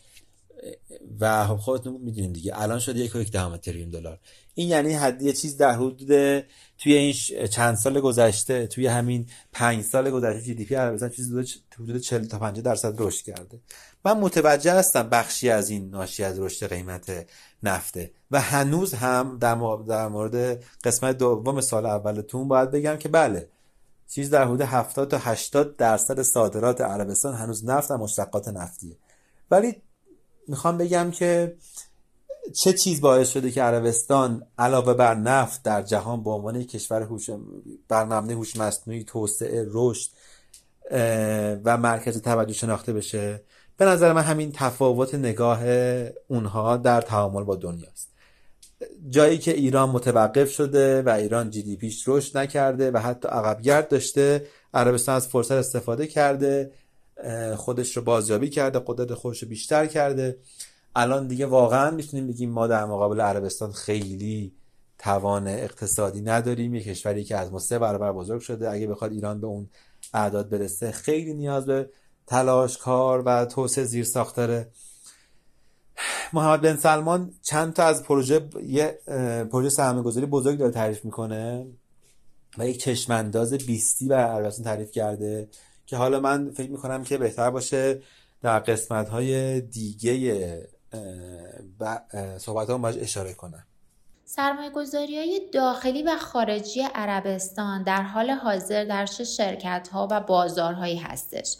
و 1.19 1.47
خب 1.47 1.55
خودتون 1.55 2.01
می‌دونید 2.01 2.33
دیگه. 2.33 2.61
الان 2.61 2.79
شده 2.79 2.99
یک 2.99 3.15
و 3.15 3.19
یک 3.19 3.31
دهم 3.31 3.57
تریلیون 3.57 3.89
دلار. 3.89 4.19
این 4.53 4.69
یعنی 4.69 4.93
حد 4.93 5.21
یه 5.21 5.33
چیز 5.33 5.57
در 5.57 5.71
حدود 5.71 6.07
توی 6.77 6.93
این 6.93 7.13
چند 7.47 7.75
سال 7.75 7.99
گذشته 7.99 8.67
توی 8.67 8.87
همین 8.87 9.25
پنج 9.51 9.83
سال 9.83 10.11
گذشته 10.11 10.41
جی 10.41 10.53
دی 10.53 10.65
پی 10.65 10.75
عربستان 10.75 11.09
چیزی 11.09 11.59
حدود 11.79 11.97
40 11.97 12.25
تا 12.25 12.39
50 12.39 12.61
درصد 12.63 12.93
رشد 12.97 13.25
کرده. 13.25 13.59
من 14.05 14.17
متوجه 14.17 14.73
هستم 14.73 15.09
بخشی 15.09 15.49
از 15.49 15.69
این 15.69 15.89
ناشی 15.89 16.23
از 16.23 16.39
رشد 16.39 16.67
قیمت 16.67 17.27
نفته. 17.63 18.11
و 18.31 18.41
هنوز 18.41 18.93
هم 18.93 19.37
در 19.39 19.55
مورد 20.07 20.63
قسمت 20.83 21.17
دوم 21.17 21.61
سال 21.61 21.85
اولتون 21.85 22.47
باید 22.47 22.71
بگم 22.71 22.97
که 22.97 23.09
بله 23.09 23.47
چیز 24.07 24.29
در 24.29 24.45
حدود 24.45 24.61
70 24.61 25.11
تا 25.11 25.17
80 25.17 25.77
درصد 25.77 26.21
صادرات 26.21 26.81
عربستان 26.81 27.33
هنوز 27.33 27.65
نفت 27.65 27.91
و 27.91 27.97
مشتقات 27.97 28.47
نفتیه. 28.47 28.95
ولی 29.51 29.81
می‌خوام 30.51 30.77
بگم 30.77 31.11
که 31.11 31.55
چه 32.53 32.73
چیز 32.73 33.01
باعث 33.01 33.29
شده 33.29 33.51
که 33.51 33.61
عربستان 33.61 34.47
علاوه 34.57 34.93
بر 34.93 35.15
نفت 35.15 35.63
در 35.63 35.81
جهان 35.81 36.23
به 36.23 36.29
عنوان 36.29 36.63
کشور 36.63 37.01
هوش 37.01 37.29
بر 37.87 38.03
مبنای 38.03 38.33
هوش 38.33 38.55
مصنوعی 38.55 39.03
توسعه 39.03 39.65
رشد 39.71 40.09
و 41.65 41.77
مرکز 41.77 42.21
توجه 42.21 42.53
شناخته 42.53 42.93
بشه 42.93 43.41
به 43.77 43.85
نظر 43.85 44.13
من 44.13 44.21
همین 44.21 44.51
تفاوت 44.55 45.15
نگاه 45.15 45.63
اونها 46.27 46.77
در 46.77 47.01
تعامل 47.01 47.43
با 47.43 47.55
دنیاست 47.55 48.09
جایی 49.09 49.37
که 49.37 49.51
ایران 49.51 49.89
متوقف 49.89 50.51
شده 50.51 51.01
و 51.01 51.09
ایران 51.09 51.49
جی 51.49 51.63
دی 51.63 51.75
پیش 51.75 52.03
رشد 52.07 52.37
نکرده 52.37 52.91
و 52.91 52.97
حتی 52.97 53.27
عقبگرد 53.27 53.87
داشته 53.87 54.47
عربستان 54.73 55.15
از 55.15 55.27
فرصت 55.27 55.51
استفاده 55.51 56.07
کرده 56.07 56.71
خودش 57.57 57.97
رو 57.97 58.03
بازیابی 58.03 58.49
کرده 58.49 58.81
قدرت 58.85 59.13
خودش 59.13 59.43
رو 59.43 59.49
بیشتر 59.49 59.85
کرده. 59.85 60.37
الان 60.95 61.27
دیگه 61.27 61.45
واقعا 61.45 61.91
می‌تونیم 61.91 62.27
بگیم 62.27 62.49
ما 62.49 62.67
در 62.67 62.85
مقابل 62.85 63.21
عربستان 63.21 63.71
خیلی 63.71 64.53
توان 64.99 65.47
اقتصادی 65.47 66.21
نداریم. 66.21 66.75
یک 66.75 66.83
کشوری 66.83 67.23
که 67.23 67.37
از 67.37 67.51
ما 67.51 67.59
سه 67.59 67.79
برابر 67.79 68.11
بزرگ 68.11 68.41
شده 68.41 68.71
اگه 68.71 68.87
بخواد 68.87 69.11
ایران 69.11 69.41
به 69.41 69.47
اون 69.47 69.69
اعداد 70.13 70.49
برسه 70.49 70.91
خیلی 70.91 71.33
نیاز 71.33 71.65
به 71.65 71.89
تلاش 72.27 72.77
کار 72.77 73.23
و 73.25 73.45
توسعه 73.45 73.83
زیر 73.83 74.03
ساختاره 74.03 74.69
محمد 76.33 76.61
بن 76.61 76.75
سلمان 76.75 77.33
چند 77.41 77.73
تا 77.73 77.83
از 77.83 78.03
پروژه 78.03 78.49
یه 78.63 78.99
پروژه 79.51 79.69
سرمایه 79.69 80.03
گذاری 80.03 80.25
بزرگ 80.25 80.59
داره 80.59 80.71
تعریف 80.71 81.05
می‌کنه 81.05 81.67
و 82.57 82.67
یک 82.67 82.79
چشمانداز 82.79 83.53
بیستی 83.53 84.07
و 84.07 84.13
عربستان 84.13 84.65
تعریف 84.65 84.91
کرده. 84.91 85.47
که 85.91 85.97
حالا 85.97 86.19
من 86.19 86.51
فکر 86.51 86.71
می‌کنم 86.71 87.03
که 87.03 87.17
بهتر 87.17 87.49
باشه 87.49 88.01
در 88.41 88.59
قسمت 88.59 89.09
های 89.09 89.61
دیگه 89.61 90.69
صحبت 92.37 92.69
ها 92.69 92.77
باید 92.77 92.99
اشاره 92.99 93.33
کنم 93.33 93.63
سرمایه 94.25 94.69
گذاری 94.69 95.17
های 95.17 95.41
داخلی 95.53 96.03
و 96.03 96.17
خارجی 96.17 96.81
عربستان 96.95 97.83
در 97.83 98.01
حال 98.01 98.29
حاضر 98.29 98.85
در 98.85 99.05
چه 99.05 99.23
شرکت 99.23 99.87
ها 99.91 100.07
و 100.11 100.21
بازارهایی 100.21 100.97
هستش 100.97 101.57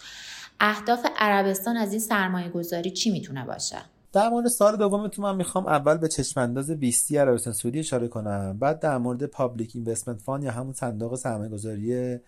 اهداف 0.60 1.06
عربستان 1.18 1.78
از 1.78 1.92
این 1.92 2.00
سرمایه 2.02 2.50
گذاری 2.50 2.92
چی 2.92 3.12
می‌تونه 3.12 3.46
باشه؟ 3.46 3.78
در 4.14 4.30
مورد 4.30 4.48
سال 4.48 4.78
دومتون 4.78 5.26
من 5.26 5.36
می‌خوام 5.36 5.68
اول 5.68 5.98
به 5.98 6.08
چشمانداز 6.08 6.72
بیستی 6.72 7.18
عربستان 7.18 7.54
سعودی 7.54 7.80
اشاره 7.80 8.08
کنم 8.08 8.58
بعد 8.60 8.80
در 8.80 8.98
مورد 8.98 9.26
پابلیک 9.26 9.72
اینوستمنت 9.76 10.22
فان 10.22 10.44
یا 10.44 10.52
همون 10.52 10.74
صندوق 10.74 11.16
سرمایه 11.16 11.50
گذاری 11.50 12.20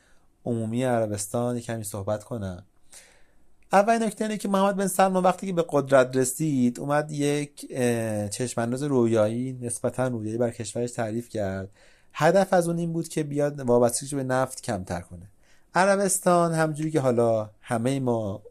عمومی 0.45 0.83
عربستان 0.83 1.59
کمی 1.59 1.83
صحبت 1.83 2.23
کنم. 2.23 2.63
اول 3.73 4.03
نکته 4.03 4.25
اینه 4.25 4.37
که 4.37 4.47
محمد 4.47 4.75
بن 4.75 4.87
سلمان 4.87 5.23
وقتی 5.23 5.47
که 5.47 5.53
به 5.53 5.65
قدرت 5.69 6.17
رسید 6.17 6.79
اومد 6.79 7.11
یک 7.11 7.67
چشمانداز 8.31 8.83
رویایی 8.83 9.53
نسبتا 9.61 10.07
رویایی 10.07 10.37
بر 10.37 10.51
کشورش 10.51 10.91
تعریف 10.91 11.29
کرد. 11.29 11.69
هدف 12.13 12.53
از 12.53 12.67
اون 12.67 12.77
این 12.77 12.93
بود 12.93 13.07
که 13.07 13.23
بیاد 13.23 13.59
وابستگیش 13.59 14.13
به 14.13 14.23
نفت 14.23 14.61
کمتر 14.61 15.01
کنه. 15.01 15.29
عربستان 15.75 16.53
همجوری 16.53 16.91
که 16.91 16.99
حالا 16.99 17.49
همه 17.61 17.99
ما 17.99 18.41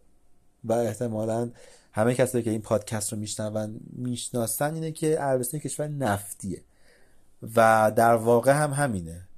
و 0.65 0.73
احتمالا 0.73 1.51
همه 1.93 2.15
کسایی 2.15 2.45
که 2.45 2.51
این 2.51 2.63
پادکست 2.63 3.13
رو 3.13 3.19
میشنون 3.19 3.81
می‌شناسن 3.93 4.75
اینه 4.75 4.93
که 4.93 5.19
عربستان 5.19 5.61
کشور 5.61 5.89
نفتیه. 5.89 6.63
و 7.57 7.93
در 7.97 8.15
واقع 8.15 8.53
هم 8.53 8.73
همینه. 8.73 9.29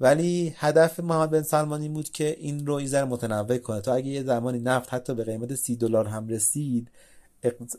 ولی 0.00 0.54
هدف 0.56 1.00
محمد 1.00 1.30
بن 1.30 1.42
سلمان 1.42 1.82
این 1.82 1.92
بود 1.92 2.10
که 2.10 2.36
این 2.38 2.66
رو 2.66 2.80
یه 2.80 3.04
متنوع 3.04 3.58
کنه. 3.58 3.80
تا 3.80 3.94
اگه 3.94 4.08
یه 4.08 4.22
زمانی 4.22 4.58
نفت 4.58 4.94
حتی 4.94 5.14
به 5.14 5.24
قیمت 5.24 5.54
سی 5.54 5.76
دلار 5.76 6.08
هم 6.08 6.28
رسید 6.28 6.90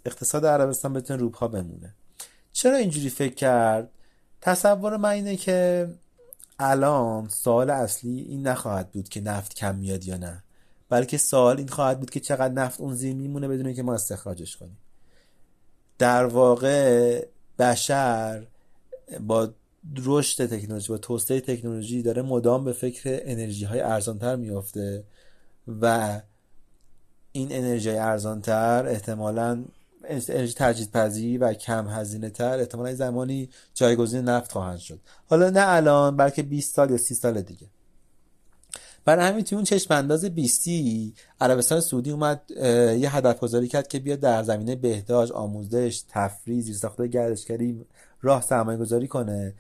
اقتصاد 0.06 0.46
عربستان 0.46 0.94
بتونه 0.94 1.20
روپا 1.20 1.48
بمونه. 1.48 1.96
چرا 2.54 2.78
اینجوری 2.78 3.10
فکر 3.10 3.34
کرد؟ 3.34 3.90
تصور 4.42 4.98
من 4.98 5.10
اینه 5.10 5.36
که 5.36 5.90
الان 6.60 7.30
سوال 7.30 7.70
اصلی 7.70 8.22
این 8.22 8.48
نخواهد 8.48 8.92
بود 8.92 9.10
که 9.10 9.22
نفت 9.22 9.54
کم 9.54 9.76
میاد 9.76 10.06
یا 10.06 10.18
نه 10.18 10.44
بلکه 10.90 11.18
سوال 11.18 11.58
این 11.58 11.68
خواهد 11.68 12.00
بود 12.00 12.10
که 12.10 12.20
چقدر 12.20 12.54
نفت 12.54 12.82
اون 12.82 12.94
زیر 12.94 13.16
میمونه 13.16 13.48
بدون 13.48 13.74
که 13.74 13.84
ما 13.84 13.94
استخراجش 13.94 14.58
کنیم. 14.58 14.78
در 15.98 16.26
واقع 16.26 17.26
بشر 17.60 18.48
با 19.20 19.54
رشد 20.06 20.46
تکنولوژی 20.46 20.90
با 20.90 20.98
توسعه 20.98 21.42
تکنولوژی 21.42 22.02
داره 22.02 22.22
مدام 22.22 22.64
به 22.64 22.74
فکر 22.74 23.20
انرژی 23.24 23.66
های 23.66 23.80
ارزانتر 23.80 24.36
میافته 24.36 25.04
و 25.82 26.22
این 27.32 27.48
انرژی 27.52 27.90
ارزانتر 27.90 28.88
احتمالا 28.88 29.66
انرژی 30.04 30.54
تجدید 30.54 30.92
پذیری 30.92 31.38
و 31.38 31.54
کم 31.54 31.88
هزینه 31.88 32.30
تر 32.30 32.60
احتمالا 32.60 32.96
زمانی 32.96 33.50
جایگزین 33.74 34.22
نفت 34.22 34.52
خواهند 34.52 34.78
شد. 34.78 35.00
حالا 35.26 35.50
نه 35.50 35.64
الان 35.64 36.18
بلکه 36.18 36.44
20 36.44 36.76
سال 36.76 36.92
یا 36.92 36.98
30 36.98 37.16
سال 37.16 37.42
دیگه. 37.42 37.68
برای 39.06 39.26
همین 39.26 39.44
توی 39.44 39.56
اون 39.56 39.64
چشم 39.66 39.94
انداز 39.94 40.26
20 40.26 40.68
عربستان 41.42 41.82
سعودی 41.82 42.12
اومد 42.12 42.42
یه 43.00 43.16
هدف 43.16 43.40
گذاری 43.40 43.68
کرد 43.68 43.88
که 43.88 44.00
بیاد 44.00 44.20
در 44.20 44.44
زمینه 44.44 44.76
بهداشت 44.76 45.32
آموزش 45.32 46.04
تفریح 46.10 46.62
زیرساختهای 46.62 47.10
گردشگری 47.10 47.86
راه 48.22 48.42
سرمایه 48.42 48.78
گذاری 48.78 49.08
کنه 49.08 49.54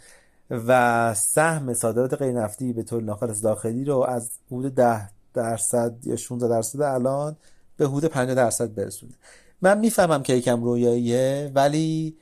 و 0.49 1.13
سهم 1.13 1.73
صادرات 1.73 2.13
غیر 2.13 2.31
نفتی 2.31 2.73
به 2.73 2.83
طور 2.83 3.03
ناخالص 3.03 3.43
داخلی 3.43 3.85
رو 3.85 3.99
از 3.99 4.29
حدود 4.51 4.75
10 4.75 5.09
درصد 5.33 5.95
یا 6.03 6.15
16 6.15 6.47
درصد 6.47 6.81
الان 6.81 7.35
به 7.77 7.87
حدود 7.87 8.05
50 8.05 8.35
درصد 8.35 8.75
برسونه. 8.75 9.13
من 9.61 9.79
می‌فهمم 9.79 10.23
که 10.23 10.33
یکم 10.33 10.63
رویاییه 10.63 11.51
ولی 11.55 12.17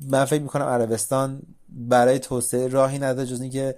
من 0.00 0.24
فکر 0.24 0.42
می‌کنم 0.42 0.64
عربستان 0.64 1.42
برای 1.68 2.18
توسعه 2.18 2.68
راهی 2.68 2.98
نداره 2.98 3.28
جز 3.28 3.40
اینکه 3.40 3.74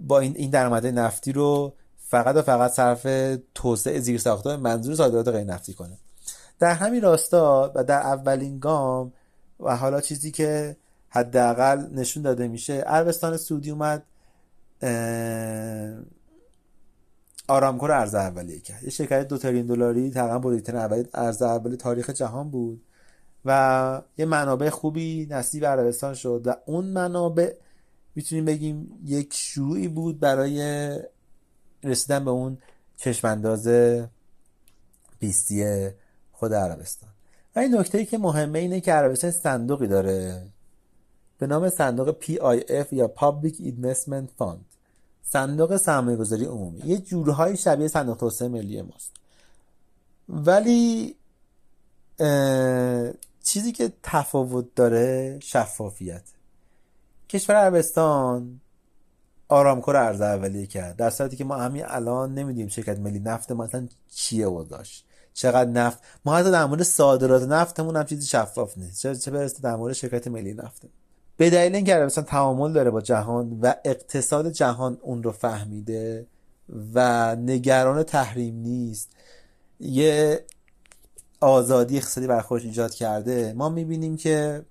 با 0.00 0.18
این 0.20 0.36
این 0.36 0.50
درآمد 0.50 0.86
نفتی 0.86 1.32
رو 1.32 1.72
فقط 1.98 2.36
و 2.36 2.42
فقط 2.42 2.70
صرف 2.70 3.06
توسعه 3.54 4.00
زیر 4.00 4.18
ساخته 4.18 4.56
منظور 4.56 4.94
صادرات 4.94 5.28
غیر 5.28 5.44
نفتی 5.44 5.74
کنه. 5.74 5.98
در 6.58 6.74
همین 6.74 7.02
راستا 7.02 7.72
و 7.74 7.84
در 7.84 8.00
اولین 8.00 8.58
گام 8.58 9.12
و 9.62 9.76
حالا 9.76 10.00
چیزی 10.00 10.30
که 10.30 10.76
حداقل 11.08 11.86
نشون 11.92 12.22
داده 12.22 12.48
میشه. 12.48 12.72
عربستان 12.72 13.36
سعودی 13.36 13.70
اومد 13.70 14.02
آرامکو 17.48 17.86
رو 17.86 18.00
ارز 18.00 18.14
اولیه 18.14 18.60
کرد. 18.60 18.84
یه 18.84 18.90
شرکت 18.90 19.28
دو 19.28 19.38
تریلیون 19.38 19.66
دلاری 19.66 20.10
تقریبا 20.10 20.38
بزرگترین 20.38 20.80
اول 20.80 21.04
ارز 21.14 21.42
اولی 21.42 21.76
تاریخ 21.76 22.10
جهان 22.10 22.50
بود 22.50 22.82
و 23.44 24.02
یه 24.18 24.24
منابع 24.24 24.70
خوبی 24.70 25.26
نصیب 25.30 25.64
عربستان 25.64 26.14
شد 26.14 26.42
و 26.46 26.54
اون 26.66 26.84
منابع 26.84 27.54
می‌تونیم 28.14 28.44
بگیم 28.44 29.00
یک 29.04 29.34
شروعی 29.34 29.88
بود 29.88 30.20
برای 30.20 30.90
رسیدن 31.84 32.24
به 32.24 32.30
اون 32.30 32.58
چشمانداز 32.96 33.68
بیستی 35.18 35.90
خود 36.32 36.54
عربستان. 36.54 37.11
این 37.60 37.76
نکته 37.76 37.98
ای 37.98 38.06
که 38.06 38.18
مهمه 38.18 38.58
اینه 38.58 38.80
که 38.80 38.92
عربستان 38.92 39.30
صندوقی 39.30 39.86
داره. 39.86 40.46
به 41.38 41.46
نام 41.46 41.68
صندوق 41.68 42.16
PIF 42.20 42.92
یا 42.92 43.12
Public 43.16 43.54
Investment 43.54 44.28
Fund. 44.40 44.64
صندوق 45.22 45.76
سرمایه 45.76 46.16
گذاری 46.16 46.44
عمومی. 46.44 46.80
یه 46.84 46.98
جورهای 46.98 47.56
شبیه 47.56 47.88
صندوق 47.88 48.16
توسعه 48.16 48.48
ملی 48.48 48.82
ماست. 48.82 49.12
ولی 50.28 51.16
چیزی 53.42 53.72
که 53.72 53.92
تفاوت 54.02 54.74
داره 54.74 55.38
شفافیت. 55.42 56.22
کشور 57.28 57.56
عربستان 57.56 58.60
آرامکو 59.48 59.92
رو 59.92 59.98
ارز 59.98 60.20
اولیه 60.20 60.66
کرد. 60.66 60.96
در 60.96 61.10
صورتی 61.10 61.36
که 61.36 61.44
ما 61.44 61.56
همین 61.56 61.84
الان 61.86 62.34
نمی‌دونیم 62.34 62.68
شرکت 62.68 62.98
ملی 62.98 63.18
نفت 63.18 63.52
ما 63.52 63.64
اصلا 63.64 63.88
چیه 64.14 64.48
و 64.48 64.64
داشت. 64.64 65.06
چقدر 65.34 65.70
نفت. 65.70 65.98
ما 66.24 66.36
حتی 66.36 66.50
در 66.50 66.64
مورد 66.64 66.82
صادرات 66.82 67.42
نفتمون 67.42 67.96
هم 67.96 68.04
چیزی 68.04 68.26
شفاف 68.26 68.78
نیست. 68.78 69.02
چه 69.02 69.16
چه 69.16 69.30
برسه 69.30 69.62
در 69.62 69.76
مورد 69.76 69.94
شرکت 69.94 70.28
ملی 70.28 70.54
نفت. 70.54 70.82
به 71.36 71.50
دلیل 71.50 71.74
اینکه 71.74 71.94
عربستان 71.94 72.24
تعامل 72.24 72.72
داره 72.72 72.90
با 72.90 73.00
جهان 73.00 73.58
و 73.62 73.74
اقتصاد 73.84 74.50
جهان 74.50 74.98
اون 75.02 75.22
رو 75.22 75.32
فهمیده 75.32 76.26
و 76.94 77.36
نگران 77.36 78.02
تحریم 78.02 78.54
نیست 78.54 79.10
یه 79.80 80.44
آزادی 81.40 81.96
اقتصادی 81.96 82.26
بر 82.26 82.40
خودش 82.40 82.64
ایجاد 82.64 82.94
کرده. 82.94 83.52
ما 83.52 83.68
می‌بینیم 83.68 84.16
که 84.16 84.62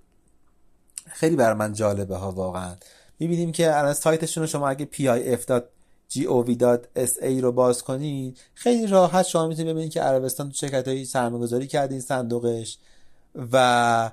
خیلی 1.06 1.36
بر 1.36 1.54
من 1.54 1.72
جالبه 1.72 2.16
ها 2.16 2.32
واقعا. 2.32 2.76
می‌بینیم 3.18 3.52
که 3.52 3.78
الان 3.78 3.92
سایتشون 3.92 4.42
رو 4.42 4.46
شما 4.46 4.68
اگه 4.68 4.84
pif.gov.sa 6.12 7.40
رو 7.42 7.52
باز 7.52 7.82
کنید 7.82 8.38
خیلی 8.54 8.86
راحت 8.86 9.26
شما 9.26 9.46
می‌تونید 9.46 9.72
ببینید 9.72 9.92
که 9.92 10.00
عربستان 10.00 10.48
تو 10.48 10.54
شرکت 10.54 10.88
هایی 10.88 11.04
سرمایه‌گذاری 11.04 11.66
کرده 11.66 11.94
این 11.94 12.00
صندوقش. 12.00 12.78
و 13.52 14.10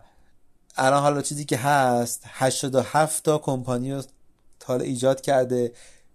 الان 0.76 1.02
حالا 1.02 1.22
چیزی 1.22 1.46
که 1.46 1.58
هست 1.58 2.22
87 2.26 3.24
تا 3.24 3.38
کمپانی 3.38 3.94
رو 3.94 4.04
تال 4.60 4.82
ایجاد 4.82 5.22
کرده. 5.22 5.72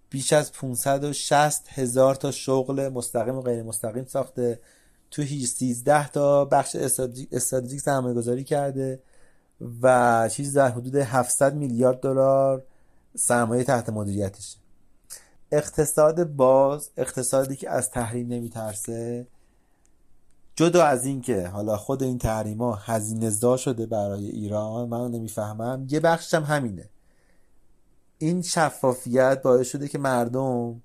بیش 0.09 0.33
از 0.33 0.51
560 0.51 1.65
هزار 1.69 2.15
تا 2.15 2.31
شغل 2.31 2.89
مستقیم 2.89 3.35
و 3.35 3.41
غیر 3.41 3.63
مستقیم 3.63 4.05
ساخته. 4.05 4.59
تو 5.11 5.23
13 5.23 6.09
تا 6.09 6.45
بخش 6.45 6.75
استراتژیک 7.31 7.81
سرمایه 7.81 8.15
گذاری 8.15 8.43
کرده. 8.43 8.99
و 9.81 10.29
چیز 10.29 10.57
در 10.57 10.69
حدود 10.69 10.95
700 10.95 11.55
میلیارد 11.55 11.99
دلار 11.99 12.63
سرمایه 13.15 13.63
تحت 13.63 13.89
مدیریتشه. 13.89 14.64
اقتصاد 15.51 16.23
باز 16.23 16.89
اقتصادی 16.97 17.55
که 17.55 17.69
از 17.69 17.91
تحریم 17.91 18.27
نمیترسه 18.27 19.27
جدا 20.55 20.83
از 20.83 21.05
اینکه 21.05 21.47
حالا 21.47 21.77
خود 21.77 22.03
این 22.03 22.17
تحریما 22.17 22.75
هزینه 22.75 23.29
زا 23.29 23.57
شده 23.57 23.85
برای 23.85 24.29
ایران 24.29 24.89
من 24.89 25.11
نمی‌فهمم 25.11 25.87
یه 25.89 25.99
بخشش 25.99 26.33
هم 26.33 26.43
همینه. 26.43 26.89
این 28.17 28.41
شفافیت 28.41 29.41
باعث 29.41 29.67
شده 29.67 29.87
که 29.87 29.97
مردم 29.97 30.81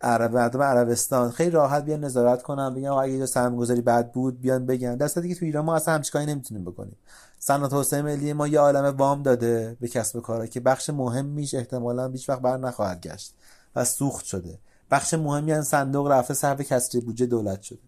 عرب 0.00 0.34
مردم 0.34 0.62
عربستان 0.62 1.30
خیلی 1.30 1.50
راحت 1.50 1.84
بیان 1.84 2.04
نظارت 2.04 2.42
کنن 2.42 2.74
بگن 2.74 2.88
اگه 2.88 3.10
اینجا 3.12 3.26
سرمایه‌گذاری 3.26 3.80
بد 3.80 4.12
بود 4.12 4.40
بیان 4.40 4.66
بگن. 4.66 4.96
در 4.96 5.08
که 5.08 5.34
تو 5.34 5.44
ایران 5.44 5.64
ما 5.64 5.74
اصلا 5.76 5.94
همچین 5.94 6.12
کاری 6.12 6.26
نمی‌تونیم 6.26 6.64
بکنیم. 6.64 6.96
صنعت 7.38 7.70
توسعه 7.70 8.02
ملی 8.02 8.32
ما 8.32 8.46
یه 8.46 8.60
عالم 8.60 8.96
وام 8.96 9.22
داده 9.22 9.76
به 9.80 9.88
کسب 9.88 10.20
کارا 10.20 10.46
که 10.46 10.60
بخش 10.60 10.90
مهمیش 10.90 11.54
احتمالا 11.54 12.08
بیش 12.08 12.28
وقت 12.28 12.40
بر 12.40 12.56
نخواهد 12.56 13.00
گشت. 13.00 13.34
و 13.76 13.84
سوخت 13.84 14.24
شده. 14.24 14.58
بخش 14.90 15.14
مهمی 15.14 15.52
از 15.52 15.68
صندوق 15.68 16.06
رفته 16.06 16.34
صرف 16.34 16.60
کسری 16.60 17.00
بودجه 17.00 17.26
دولت 17.26 17.62
شده. 17.62 17.78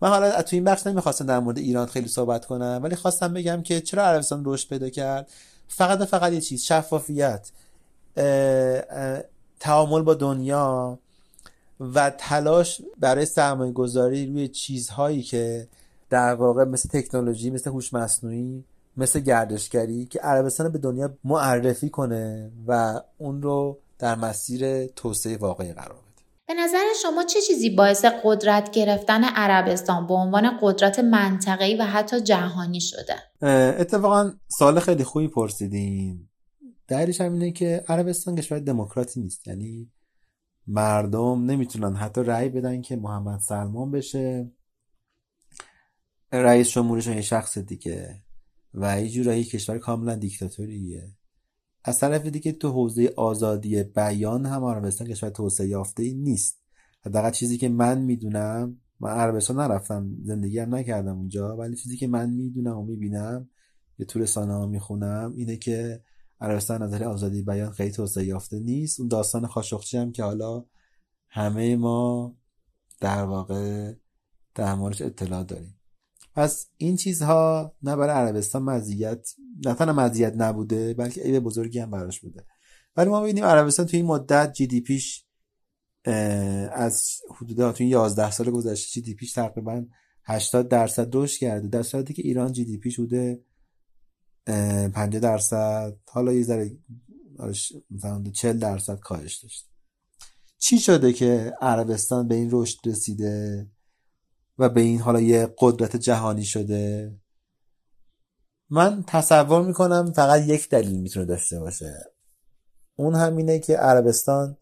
من 0.00 0.08
حالا 0.08 0.42
تو 0.42 0.56
این 0.56 0.64
بخش 0.64 0.86
نمی‌خواستم 0.86 1.26
در 1.26 1.40
مورد 1.40 1.58
ایران 1.58 1.86
خیلی 1.86 2.08
صحبت 2.08 2.46
کنم 2.46 2.80
ولی 2.82 2.96
خواستم 2.96 3.34
بگم 3.34 3.62
که 3.62 3.80
چرا 3.80 4.02
عربستان 4.02 4.42
رشد 4.46 4.68
پیدا 4.68 4.88
کرد؟ 4.88 5.28
فقط 5.68 6.02
فقط 6.02 6.32
یه 6.32 6.40
چیز 6.40 6.62
شفافیت. 6.62 7.50
تعامل 9.60 10.02
با 10.02 10.14
دنیا 10.14 10.98
و 11.80 12.10
تلاش 12.10 12.82
برای 13.00 13.26
سرمایه 13.26 13.72
گذاری 13.72 14.26
روی 14.26 14.48
چیزهایی 14.48 15.22
که 15.22 15.68
در 16.10 16.34
واقع 16.34 16.64
مثل 16.64 16.88
تکنولوژی 16.88 17.50
مثل 17.50 17.70
هوش 17.70 17.94
مصنوعی 17.94 18.64
مثل 18.96 19.20
گردشگری 19.20 20.06
که 20.06 20.20
عربستان 20.20 20.68
به 20.68 20.78
دنیا 20.78 21.14
معرفی 21.24 21.90
کنه 21.90 22.50
و 22.66 23.00
اون 23.18 23.42
رو 23.42 23.78
در 23.98 24.14
مسیر 24.14 24.86
توسعه 24.86 25.36
واقعی 25.36 25.72
قرار 25.72 25.98
بده. 25.98 26.22
به 26.48 26.54
نظر 26.54 26.84
شما 27.02 27.24
چه 27.24 27.40
چیزی 27.40 27.70
باعث 27.70 28.04
قدرت 28.24 28.70
گرفتن 28.70 29.24
عربستان 29.24 30.06
به 30.06 30.14
عنوان 30.14 30.58
قدرت 30.62 30.98
منطقه‌ای 30.98 31.76
و 31.76 31.82
حتی 31.84 32.20
جهانی 32.20 32.80
شده؟ 32.80 33.46
اتفاقا 33.80 34.32
سال 34.58 34.80
خیلی 34.80 35.04
خوبی 35.04 35.28
پرسیدین. 35.28 36.28
دلیلش 36.88 37.20
هم 37.20 37.32
اینه 37.32 37.50
که 37.50 37.84
عربستان 37.88 38.36
کشور 38.36 38.58
دموکراتی 38.58 39.20
نیست. 39.20 39.48
یعنی 39.48 39.90
مردم 40.66 41.44
نمی‌تونن 41.44 41.96
حتی 41.96 42.22
رأی 42.22 42.48
بدن 42.48 42.82
که 42.82 42.96
محمد 42.96 43.40
سلمان 43.40 43.90
بشه. 43.90 44.50
رئیس 46.32 46.70
جمهورشون 46.70 47.14
یه 47.14 47.22
شخص 47.22 47.58
دیگه 47.58 48.22
و 48.74 49.00
یه 49.00 49.08
جورایی 49.08 49.44
کشور 49.44 49.78
کاملا 49.78 50.14
دیکتاتوریه. 50.14 51.17
از 51.88 51.98
طرف 51.98 52.26
دیگه 52.26 52.52
تو 52.52 52.70
حوزه 52.70 53.12
آزادی 53.16 53.82
بیان 53.82 54.46
هم 54.46 54.64
عربستان 54.64 55.08
کشور 55.08 55.30
توسعه 55.30 55.68
یافته 55.68 56.02
ای 56.02 56.14
نیست. 56.14 56.62
حداقل 57.06 57.30
چیزی 57.30 57.58
که 57.58 57.68
من 57.68 57.98
می‌دونم 57.98 58.80
من 59.00 59.10
عربستان 59.10 59.60
نرفتم 59.60 60.16
زندگی 60.24 60.58
هم 60.58 60.74
نکردم 60.74 61.18
اونجا 61.18 61.56
ولی 61.56 61.76
چیزی 61.76 61.96
که 61.96 62.06
من 62.06 62.30
می‌دونم 62.30 62.78
و 62.78 62.84
می‌بینم 62.84 63.48
یه 63.98 64.06
تو 64.06 64.18
رسانه 64.18 64.52
ها 64.52 64.66
می‌خونم 64.66 65.32
اینه 65.36 65.56
که 65.56 66.02
عربستان 66.40 66.82
نظر 66.82 67.04
آزادی 67.04 67.42
بیان 67.42 67.70
خیلی 67.70 67.90
توسعه 67.90 68.24
یافته 68.24 68.58
نیست. 68.58 69.00
اون 69.00 69.08
داستان 69.08 69.46
خاشخچی 69.46 69.98
هم 69.98 70.12
که 70.12 70.22
حالا 70.22 70.64
همه 71.28 71.76
ما 71.76 72.36
در 73.00 73.22
واقع 73.24 73.94
در 74.54 74.74
موردش 74.74 75.02
اطلاع 75.02 75.42
داریم. 75.42 75.77
پس 76.38 76.66
این 76.76 76.96
چیزها 76.96 77.72
نه 77.82 77.96
برای 77.96 78.26
عربستان 78.26 78.62
مزیت 78.62 79.28
نه 79.64 79.74
تنها 79.74 79.92
مزیت 79.92 80.32
نبوده 80.36 80.94
بلکه 80.94 81.20
عیب 81.20 81.38
بزرگی 81.38 81.78
هم 81.78 81.90
براش 81.90 82.20
بوده. 82.20 82.46
ولی 82.96 83.10
ما 83.10 83.20
ببینیم 83.20 83.44
عربستان 83.44 83.86
توی 83.86 83.96
این 83.96 84.06
مدت 84.06 84.52
جی 84.52 84.66
دی 84.66 84.80
پیش 84.80 85.24
از 86.72 87.10
حدود 87.36 87.56
تو 87.56 87.84
این 87.84 87.88
11 87.88 88.30
سال 88.30 88.50
گذشته 88.50 88.92
جی 88.92 89.00
دی 89.00 89.14
پیش 89.14 89.32
تقریبا 89.32 89.84
80 90.24 90.68
درصد 90.68 91.16
رشد 91.16 91.38
کرده 91.38 91.68
در 91.68 91.82
صورتی 91.82 92.14
که 92.14 92.22
ایران 92.22 92.52
جی 92.52 92.64
دی 92.64 92.78
پیش 92.78 93.00
بوده 93.00 93.44
50 94.46 95.20
درصد. 95.20 95.96
حالا 96.08 96.32
یه 96.32 96.42
ذره 96.42 96.78
مثلا 97.90 98.24
40 98.32 98.58
درصد 98.58 98.98
کاهش 98.98 99.36
داشته. 99.36 99.68
چی 100.58 100.78
شده 100.78 101.12
که 101.12 101.54
عربستان 101.60 102.28
به 102.28 102.34
این 102.34 102.48
رشد 102.52 102.78
رسیده؟ 102.86 103.66
و 104.58 104.68
به 104.68 104.80
این 104.80 105.00
حالا 105.00 105.20
یه 105.20 105.54
قدرت 105.58 105.96
جهانی 105.96 106.44
شده. 106.44 107.14
من 108.70 109.04
تصور 109.06 109.62
می‌کنم 109.62 110.12
فقط 110.12 110.42
یک 110.42 110.68
دلیل 110.68 111.00
می‌تونه 111.00 111.26
داشته 111.26 111.60
باشه. 111.60 112.12
اون 112.96 113.14
همینه 113.14 113.58
که 113.58 113.76
عربستان 113.76 114.56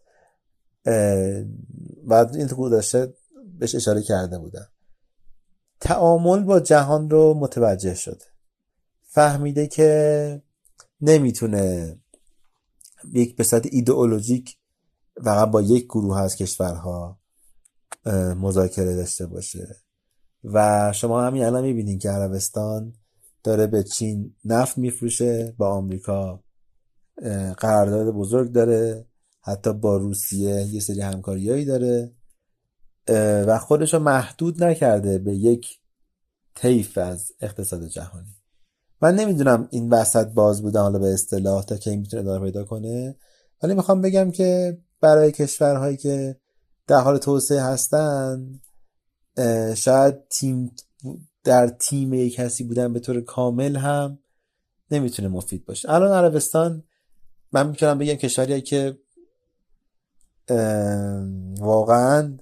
بعد 2.04 2.37
این 2.37 2.46
تو 2.46 2.68
داشته 2.68 3.14
بهش 3.59 3.74
اشاره 3.74 4.02
کرده 4.02 4.38
بودم 4.38 4.68
تعامل 5.80 6.42
با 6.42 6.61
جهان 6.61 7.11
رو 7.11 7.35
متوجه 7.35 7.94
شده 7.94 8.24
فهمیده 9.02 9.66
که 9.66 10.42
نمی‌تونه 11.00 11.96
یک 13.12 13.37
به 13.37 13.62
ایدئولوژیک 13.70 14.56
فقط 15.24 15.50
با 15.50 15.62
یک 15.62 15.85
گروه 15.85 16.20
از 16.20 16.37
کشورها 16.37 17.20
مذاکره 18.37 18.96
داشته 18.96 19.26
باشه. 19.26 19.76
و 20.52 20.92
شما 20.94 21.22
همین 21.22 21.44
الان 21.44 21.64
می‌بینین 21.64 21.98
که 21.98 22.11
عربستان 22.11 22.92
داره 23.42 23.66
به 23.66 23.82
چین 23.82 24.35
نفت 24.44 24.78
میفروشه 24.78 25.54
با 25.59 25.68
آمریکا 25.68 26.42
قرارداد 27.59 28.14
بزرگ 28.14 28.52
داره 28.52 29.06
حتی 29.40 29.72
با 29.72 29.96
روسیه 29.96 30.62
یه 30.62 30.80
سری 30.80 31.00
همکاریایی 31.00 31.64
داره 31.64 32.12
و 33.46 33.59
خودش 33.59 33.94
رو 33.94 34.00
محدود 34.00 34.64
نکرده 34.64 35.18
به 35.18 35.35
یک 35.35 35.78
طیف 36.54 36.98
از 36.98 37.32
اقتصاد 37.40 37.87
جهانی. 37.87 38.37
من 39.02 39.14
نمی‌دونم 39.14 39.68
این 39.70 39.90
وسط 39.90 40.26
باز 40.26 40.62
بودن 40.62 40.80
حالا 40.80 40.98
به 40.98 41.12
اصطلاح 41.12 41.64
تا 41.64 41.76
کی 41.76 41.96
می‌تونه 41.96 42.22
ادامه 42.22 42.46
پیدا 42.46 42.64
کنه 42.64 43.16
ولی 43.62 43.74
می‌خوام 43.74 44.00
بگم 44.00 44.30
که 44.30 44.78
برای 45.00 45.32
کشورهایی 45.32 45.96
که 45.96 46.37
در 46.87 47.00
حال 47.00 47.18
توسعه 47.18 47.62
هستن 47.62 48.61
شاید 49.77 50.29
تیم 50.29 50.72
در 51.44 51.68
تیم 51.68 52.29
کسی 52.29 52.64
بودن 52.64 52.92
به 52.92 53.01
طور 53.01 53.20
کامل 53.20 53.77
هم 53.77 54.18
نمی‌تونه 54.90 55.29
مفید 55.29 55.64
باشه. 55.64 55.90
الان 55.90 56.12
عربستان 56.25 56.85
من 57.53 57.68
می‌تونم 57.68 57.99
بگم 57.99 58.14
کشوریه 58.14 58.61
که 58.61 58.99
واقعا 61.61 62.38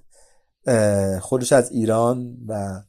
خودش 1.20 1.52
از 1.52 1.72
ایران 1.72 2.36
و 2.48 2.82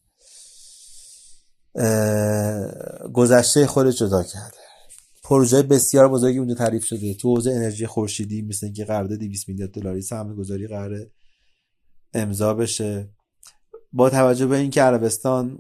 گذشته 3.13 3.67
خودش 3.67 3.99
جدا 3.99 4.23
کرده. 4.23 4.57
پروژه 5.23 5.63
بسیار 5.63 6.09
بزرگی 6.09 6.37
اونجا 6.37 6.55
تعریف 6.55 6.85
شده. 6.85 7.13
تو 7.13 7.35
حوزه 7.35 7.51
انرژی 7.51 7.87
خورشیدی 7.87 8.41
مثل 8.41 8.65
اینکه 8.65 8.85
قرارداد 8.85 9.19
200 9.19 9.49
میلیارد 9.49 9.71
دلاری 9.71 10.01
سهم 10.01 10.35
گذاری 10.35 10.67
قراره 10.67 11.11
امضا 12.13 12.53
بشه. 12.53 13.09
با 13.95 14.09
توجه 14.09 14.45
به 14.45 14.57
اینکه 14.57 14.81
عربستان 14.81 15.59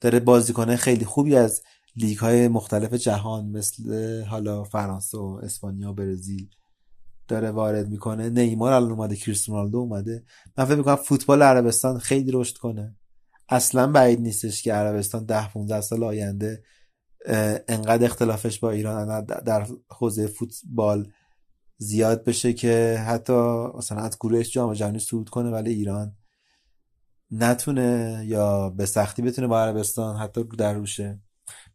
داره 0.00 0.20
بازیکنه 0.24 0.76
خیلی 0.76 1.04
خوبی 1.04 1.36
از 1.36 1.62
لیگ 1.96 2.18
های 2.18 2.48
مختلف 2.48 2.94
جهان 2.94 3.46
مثل 3.46 4.22
حالا 4.24 4.64
فرانسه 4.64 5.18
و 5.18 5.40
اسپانیا 5.42 5.90
و 5.90 5.94
برزیل 5.94 6.48
داره 7.28 7.50
وارد 7.50 7.88
می‌کنه. 7.88 8.30
نیمار 8.30 8.72
الان 8.72 8.90
اومده 8.90 9.16
کریستیانو 9.16 9.76
اومده. 9.76 10.24
من 10.58 10.64
فکر 10.64 10.76
می‌کنم 10.76 10.96
فوتبال 10.96 11.42
عربستان 11.42 11.98
خیلی 11.98 12.30
رشد 12.32 12.56
کنه. 12.56 12.96
اصلا 13.48 13.86
بعید 13.86 14.20
نیستش 14.20 14.62
که 14.62 14.72
عربستان 14.72 15.24
ده 15.24 15.52
15 15.52 15.80
سال 15.80 16.04
آینده 16.04 16.62
انقدر 17.68 18.04
اختلافش 18.04 18.58
با 18.58 18.70
ایران 18.70 19.24
در 19.24 19.66
حوزه 19.88 20.26
فوتبال 20.26 21.12
زیاد 21.82 22.24
بشه 22.24 22.52
که 22.52 23.04
حتی 23.06 23.32
مثلا 23.78 23.98
از 23.98 24.16
گروهش 24.20 24.50
جام 24.50 24.74
جهانی 24.74 24.98
صعود 24.98 25.28
کنه 25.28 25.50
ولی 25.50 25.72
ایران 25.72 26.16
نتونه 27.30 28.22
یا 28.26 28.70
به 28.70 28.86
سختی 28.86 29.22
بتونه 29.22 29.46
با 29.46 29.62
عربستان 29.62 30.16
حتی 30.16 30.44
در 30.58 30.74
روشه. 30.74 31.20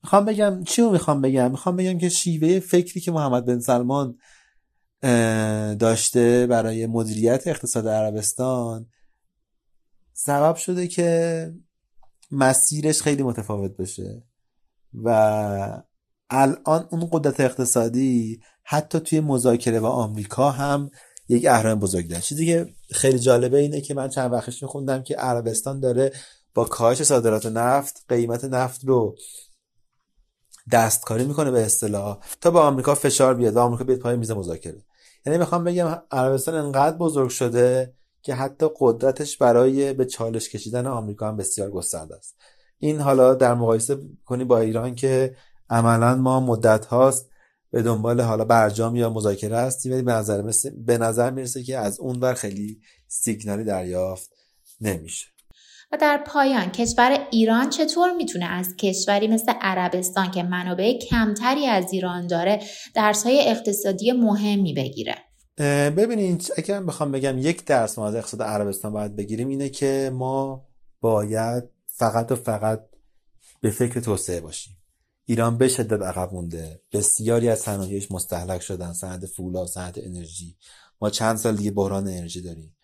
می‌خوام 0.03 0.25
بگم 0.25 0.63
چی 0.63 0.81
رو 0.81 0.91
می‌خوام 0.91 1.21
بگم؟ 1.21 1.51
می‌خوام 1.51 1.75
بگم 1.75 1.97
که 1.97 2.09
شیوه 2.09 2.59
فکری 2.59 2.99
که 2.99 3.11
محمد 3.11 3.45
بن 3.45 3.59
سلمان 3.59 4.17
داشته 5.79 6.47
برای 6.47 6.87
مدیریت 6.87 7.47
اقتصاد 7.47 7.87
عربستان 7.87 8.85
سبب 10.13 10.55
شده 10.55 10.87
که 10.87 11.53
مسیرش 12.31 13.01
خیلی 13.01 13.23
متفاوت 13.23 13.77
بشه 13.77 14.23
و 14.93 15.09
الان 16.29 16.87
اون 16.91 17.09
قدرت 17.11 17.39
اقتصادی 17.39 18.39
حتی 18.67 18.99
توی 18.99 19.19
مذاکره 19.19 19.79
با 19.79 19.89
آمریکا 19.89 20.51
هم 20.51 20.89
یک 21.29 21.45
اهرام 21.45 21.79
بزرگ 21.79 22.09
داره. 22.09 22.21
چیزی 22.21 22.45
که 22.45 22.73
خیلی 22.91 23.19
جالبه 23.19 23.57
اینه 23.57 23.81
که 23.81 23.93
من 23.93 24.09
چند 24.09 24.33
وقتش 24.33 24.63
میخوندم 24.63 25.03
که 25.03 25.15
عربستان 25.15 25.79
داره 25.79 26.11
با 26.53 26.65
کاهش 26.65 27.03
صادرات 27.03 27.45
نفت 27.45 28.05
قیمت 28.09 28.45
نفت 28.45 28.85
رو 28.85 29.15
دستکاری 30.71 31.23
می‌کنه 31.23 31.51
به 31.51 31.65
اصطلاح 31.65 32.17
تا 32.41 32.51
با 32.51 32.61
آمریکا 32.61 32.95
فشار 32.95 33.33
بیاد 33.33 33.57
آمریکا 33.57 33.83
بیاد 33.83 33.99
پای 33.99 34.15
میز 34.15 34.31
مذاکره. 34.31 34.83
یعنی 35.25 35.39
می‌خوام 35.39 35.63
بگم 35.63 36.01
عربستان 36.11 36.55
انقدر 36.55 36.97
بزرگ 36.97 37.29
شده 37.29 37.93
که 38.21 38.35
حتی 38.35 38.69
قدرتش 38.79 39.37
برای 39.37 39.93
به 39.93 40.05
چالش 40.05 40.49
کشیدن 40.49 40.87
آمریکا 40.87 41.27
هم 41.27 41.37
بسیار 41.37 41.69
گسترده 41.69 42.15
است. 42.15 42.35
این 42.77 43.01
حالا 43.01 43.33
در 43.33 43.53
مقایسه 43.53 43.97
کنی 44.25 44.43
با 44.43 44.59
ایران 44.59 44.95
که 44.95 45.35
عملا 45.69 46.15
ما 46.15 46.39
مدت 46.39 46.85
هاست 46.85 47.29
به 47.75 47.81
دنبال 47.81 48.21
حالا 48.21 48.45
برجام 48.45 48.95
یا 48.95 49.09
مذاکره 49.09 49.57
هستیم 49.57 49.91
ولی 49.91 50.01
به 50.01 50.11
نظر 50.11 50.51
به 50.77 50.97
نظر 50.97 51.31
می‌رسه 51.31 51.63
که 51.63 51.77
از 51.77 51.99
اون 51.99 52.19
بر 52.19 52.33
خیلی 52.33 52.81
سیگنالی 53.07 53.63
دریافت 53.63 54.29
نمیشه. 54.81 55.27
و 55.91 55.97
در 55.97 56.23
پایان 56.27 56.71
کشور 56.71 57.27
ایران 57.31 57.69
چطور 57.69 58.11
می‌تونه 58.11 58.45
از 58.45 58.75
کشوری 58.79 59.27
مثل 59.27 59.53
عربستان 59.61 60.31
که 60.31 60.43
منابع 60.43 60.97
کمتری 60.97 61.65
از 61.65 61.93
ایران 61.93 62.27
داره 62.27 62.59
درسهای 62.93 63.49
اقتصادی 63.49 64.11
مهمی 64.11 64.73
بگیره؟ 64.73 65.15
ببینید 65.89 66.51
اگر 66.57 66.83
بخوام 66.83 67.11
بگم 67.11 67.37
یک 67.37 67.65
درس 67.65 67.97
ما 67.99 68.07
از 68.07 68.15
اقتصاد 68.15 68.41
عربستان 68.41 68.93
باید 68.93 69.15
بگیریم 69.15 69.47
اینه 69.47 69.69
که 69.69 70.11
ما 70.13 70.65
باید 71.01 71.63
فقط 71.85 72.31
و 72.31 72.35
فقط 72.35 72.85
به 73.61 73.69
فکر 73.69 73.99
توسعه 73.99 74.41
باشیم. 74.41 74.77
ایران 75.25 75.57
به 75.57 75.67
شدت 75.67 76.01
عقب 76.01 76.33
مونده. 76.33 76.81
بسیاری 76.91 77.49
از 77.49 77.59
صنایعش 77.59 78.11
مستحلک 78.11 78.61
شدن. 78.61 78.93
صنعت 78.93 79.25
فولاد 79.25 79.67
صنعت 79.67 79.97
انرژی. 79.97 80.57
ما 81.01 81.09
چند 81.09 81.37
سال 81.37 81.55
دیگه 81.55 81.71
بحران 81.71 82.07
انرژی 82.07 82.41
داریم. 82.41 82.75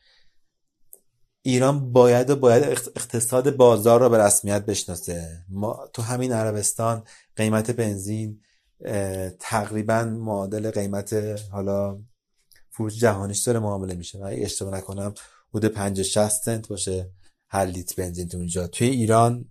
ایران 1.41 1.91
باید 1.91 2.29
و 2.29 2.35
باید 2.35 2.63
اقتصاد 2.63 3.55
بازار 3.55 3.99
را 3.99 4.09
به 4.09 4.17
رسمیت 4.17 4.65
بشناسه. 4.65 5.45
ما 5.49 5.87
تو 5.93 6.01
همین 6.01 6.31
عربستان 6.31 7.03
قیمت 7.35 7.71
بنزین 7.71 8.41
تقریبا 9.39 10.03
معادل 10.03 10.71
قیمت 10.71 11.13
حالا 11.51 11.99
فروش 12.69 12.99
جهانیش 12.99 13.39
داره 13.39 13.59
معامله 13.59 13.95
میشه. 13.95 14.19
و 14.19 14.23
اشتباه 14.31 14.77
نکنم 14.77 15.13
حدود 15.53 15.71
50 15.71 16.03
60 16.03 16.43
سنت 16.43 16.67
باشه 16.67 17.11
هر 17.49 17.65
لیتر 17.65 18.03
بنزین 18.03 18.27
تو 18.27 18.37
اینجا. 18.37 18.67
توی 18.67 18.87
ایران 18.87 19.45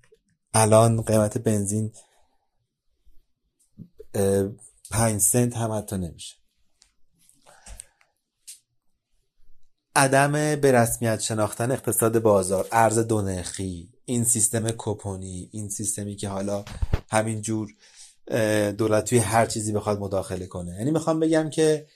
الان 0.55 1.03
قیمت 1.03 1.39
بنزین 1.39 1.93
5 4.91 5.21
سنت 5.21 5.57
هم 5.57 5.73
حتی 5.73 5.99
نمیشه. 5.99 6.37
عدم 9.97 10.33
به 10.33 10.73
رسمیت 10.73 11.21
شناختن 11.21 11.71
اقتصاد 11.71 12.23
بازار 12.23 12.69
ارز 12.73 12.99
دونخی 12.99 13.93
این 14.05 14.25
سیستم 14.25 14.69
کپونی 14.79 15.49
این 15.53 15.69
سیستمی 15.69 16.17
که 16.17 16.29
حالا 16.29 16.65
همینجور 17.11 17.75
دولت 18.79 19.05
توی 19.05 19.19
هر 19.19 19.47
چیزی 19.47 19.73
بخواد 19.73 19.99
مداخله 20.01 20.47
کنه. 20.47 20.75
یعنی 20.75 20.91
می‌خوام 20.91 21.21
بگم 21.21 21.51
که 21.51 21.87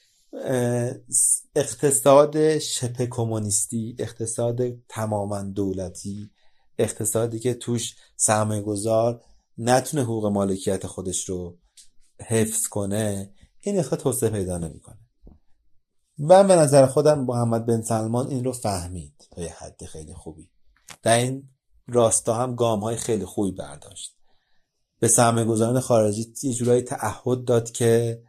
اقتصاد 1.56 2.58
شبه 2.58 3.06
کمونیستی 3.06 3.96
اقتصاد 3.98 4.62
تماما 4.88 5.42
دولتی 5.42 6.30
اقتصادی 6.78 7.38
که 7.38 7.54
توش 7.54 7.96
سرمایه 8.16 8.62
گذار 8.62 9.22
نتونه 9.58 10.02
حقوق 10.02 10.26
مالکیت 10.26 10.86
خودش 10.86 11.28
رو 11.28 11.58
حفظ 12.20 12.66
کنه 12.66 13.34
این 13.60 13.78
اقتصاد 13.78 13.98
توسعه 13.98 14.30
پیدا 14.30 14.58
نمی‌کنه. 14.58 14.98
من 16.18 16.48
به 16.48 16.56
نظر 16.56 16.86
خودم 16.86 17.24
محمد 17.24 17.66
بن 17.66 17.82
سلمان 17.82 18.26
این 18.26 18.44
رو 18.44 18.52
فهمید 18.52 19.28
تا 19.30 19.42
یه 19.42 19.54
حد 19.58 19.84
خیلی 19.84 20.14
خوبی. 20.14 20.50
در 21.02 21.18
این 21.18 21.48
راستا 21.88 22.34
هم 22.34 22.54
گام 22.54 22.80
های 22.80 22.96
خیلی 22.96 23.24
خوبی 23.24 23.52
برداشت. 23.52 24.16
به 25.00 25.08
سرمایه 25.08 25.46
گذاران 25.46 25.80
خارجی 25.80 26.32
یه 26.42 26.52
جورایی 26.52 26.82
تعهد 26.82 27.44
داد 27.44 27.70
که 27.70 28.22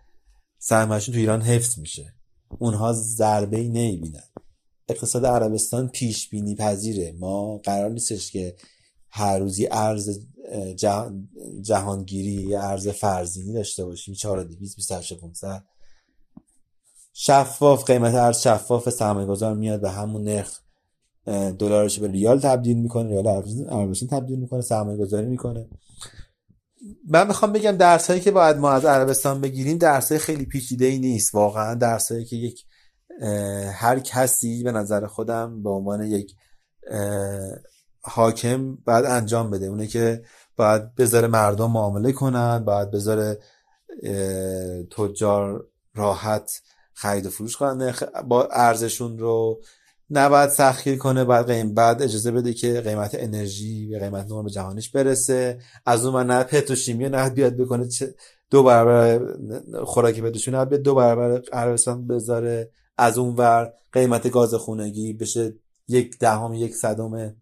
سرمایهشون 0.58 1.14
تو 1.14 1.20
ایران 1.20 1.42
حفظ 1.42 1.80
میشه. 1.80 2.16
اونها 2.60 2.94
ضربه 2.94 3.58
ای 3.58 3.70
نمی‌بینن. 3.70 4.30
اقتصاد 4.90 5.26
عربستان 5.26 5.88
پیش 5.88 6.30
بینی 6.30 6.56
پذیره. 6.56 7.12
ما 7.12 7.58
قرار 7.58 7.90
نیستش 7.90 8.32
که 8.32 8.56
هر 9.10 9.40
روزی 9.40 9.68
ارز 9.72 10.20
جهانگیری 11.62 12.32
یا 12.32 12.62
ارز 12.62 12.88
فرزینی 12.88 13.54
داشته 13.54 13.86
باشیم. 13.86 14.14
4200 14.14 15.16
500 15.16 15.64
شفاف 17.14 17.86
قیمت 17.86 18.14
ارز 18.14 18.38
شفاف 18.38 18.90
سرمایه 18.90 19.28
گذار 19.28 19.56
میاد 19.56 19.82
به 19.82 19.92
همون 19.92 20.24
نرخ 20.24 20.60
دلارش 21.60 22.00
به 22.00 22.08
ریال 22.08 22.40
تبدیل 22.40 22.78
می‌کنه 22.78 23.10
ریال 23.10 23.28
عربستان 23.70 24.10
تبدیل 24.10 24.40
می‌کنه 24.40 24.62
سرمایه 24.62 24.98
گذاری 24.98 25.28
می‌کنه. 25.28 25.68
من 27.08 27.28
می‌خوام 27.28 27.54
بگم 27.54 27.72
درس 27.72 28.10
هایی 28.10 28.22
که 28.22 28.32
باید 28.32 28.58
ما 28.58 28.72
از 28.72 28.86
عربستان 28.86 29.42
بگیریم 29.42 29.78
درس 29.78 30.12
های 30.12 30.20
خیلی 30.20 30.46
پیچیده 30.46 30.86
ای 30.86 31.00
نیست. 31.00 31.36
واقعا 31.36 31.76
درس 31.76 32.12
هایی 32.12 32.26
که 32.26 32.36
یک 32.36 32.66
هر 33.74 34.00
کسی 34.00 34.64
به 34.64 34.72
نظر 34.72 35.08
خودم 35.08 35.64
به 35.64 35.70
عنوان 35.70 36.04
یک 36.04 36.36
حاکم 38.08 38.76
باید 38.76 39.06
انجام 39.06 39.50
بده. 39.50 39.66
اونه 39.66 39.88
که 39.88 40.24
باید 40.58 40.96
بذاره 40.96 41.28
مردم 41.28 41.72
معامله 41.72 42.12
کنن 42.12 42.66
باید 42.66 42.92
بذاره 42.92 43.40
تجار 44.92 45.68
راحت 45.96 46.62
خرید 46.94 47.26
و 47.26 47.30
فروش 47.30 47.58
کنن. 47.58 47.94
با 48.28 48.48
ارزشون 48.52 49.20
رو 49.20 49.62
نباید 50.10 50.50
سخیر 50.50 50.98
کنه 50.98 51.24
بعد 51.24 51.46
قیم 51.46 51.74
بعد 51.74 52.02
اجازه 52.02 52.32
بده 52.32 52.54
که 52.54 52.82
قیمت 52.82 53.12
انرژی 53.14 53.88
به 53.88 54.00
قیمت 54.00 54.32
نرم 54.32 54.48
جهانیش 54.48 54.90
برسه. 54.90 55.60
از 55.86 56.06
اون 56.06 56.14
من 56.14 56.28
نه 56.28 56.44
پتروشیمی 56.44 57.10
نه 57.10 57.30
بیاد 57.30 57.58
بکنه 57.58 57.88
دو 58.50 58.64
برابر 58.64 59.22
خوراکی 59.84 60.22
پتروشیمی 60.22 60.58
نه 60.58 60.66
بیاد 60.66 60.82
دو 60.82 60.96
برابر 60.96 61.42
عربستان 61.54 62.08
بذاره. 62.08 62.70
از 62.98 63.18
اون 63.18 63.36
ور 63.36 63.74
قیمت 63.92 64.30
گاز 64.30 64.54
خونگی 64.54 65.14
بشه 65.14 65.54
یک 65.88 66.20
دهم 66.20 66.54
یک 66.54 66.76
صدم 66.76 67.36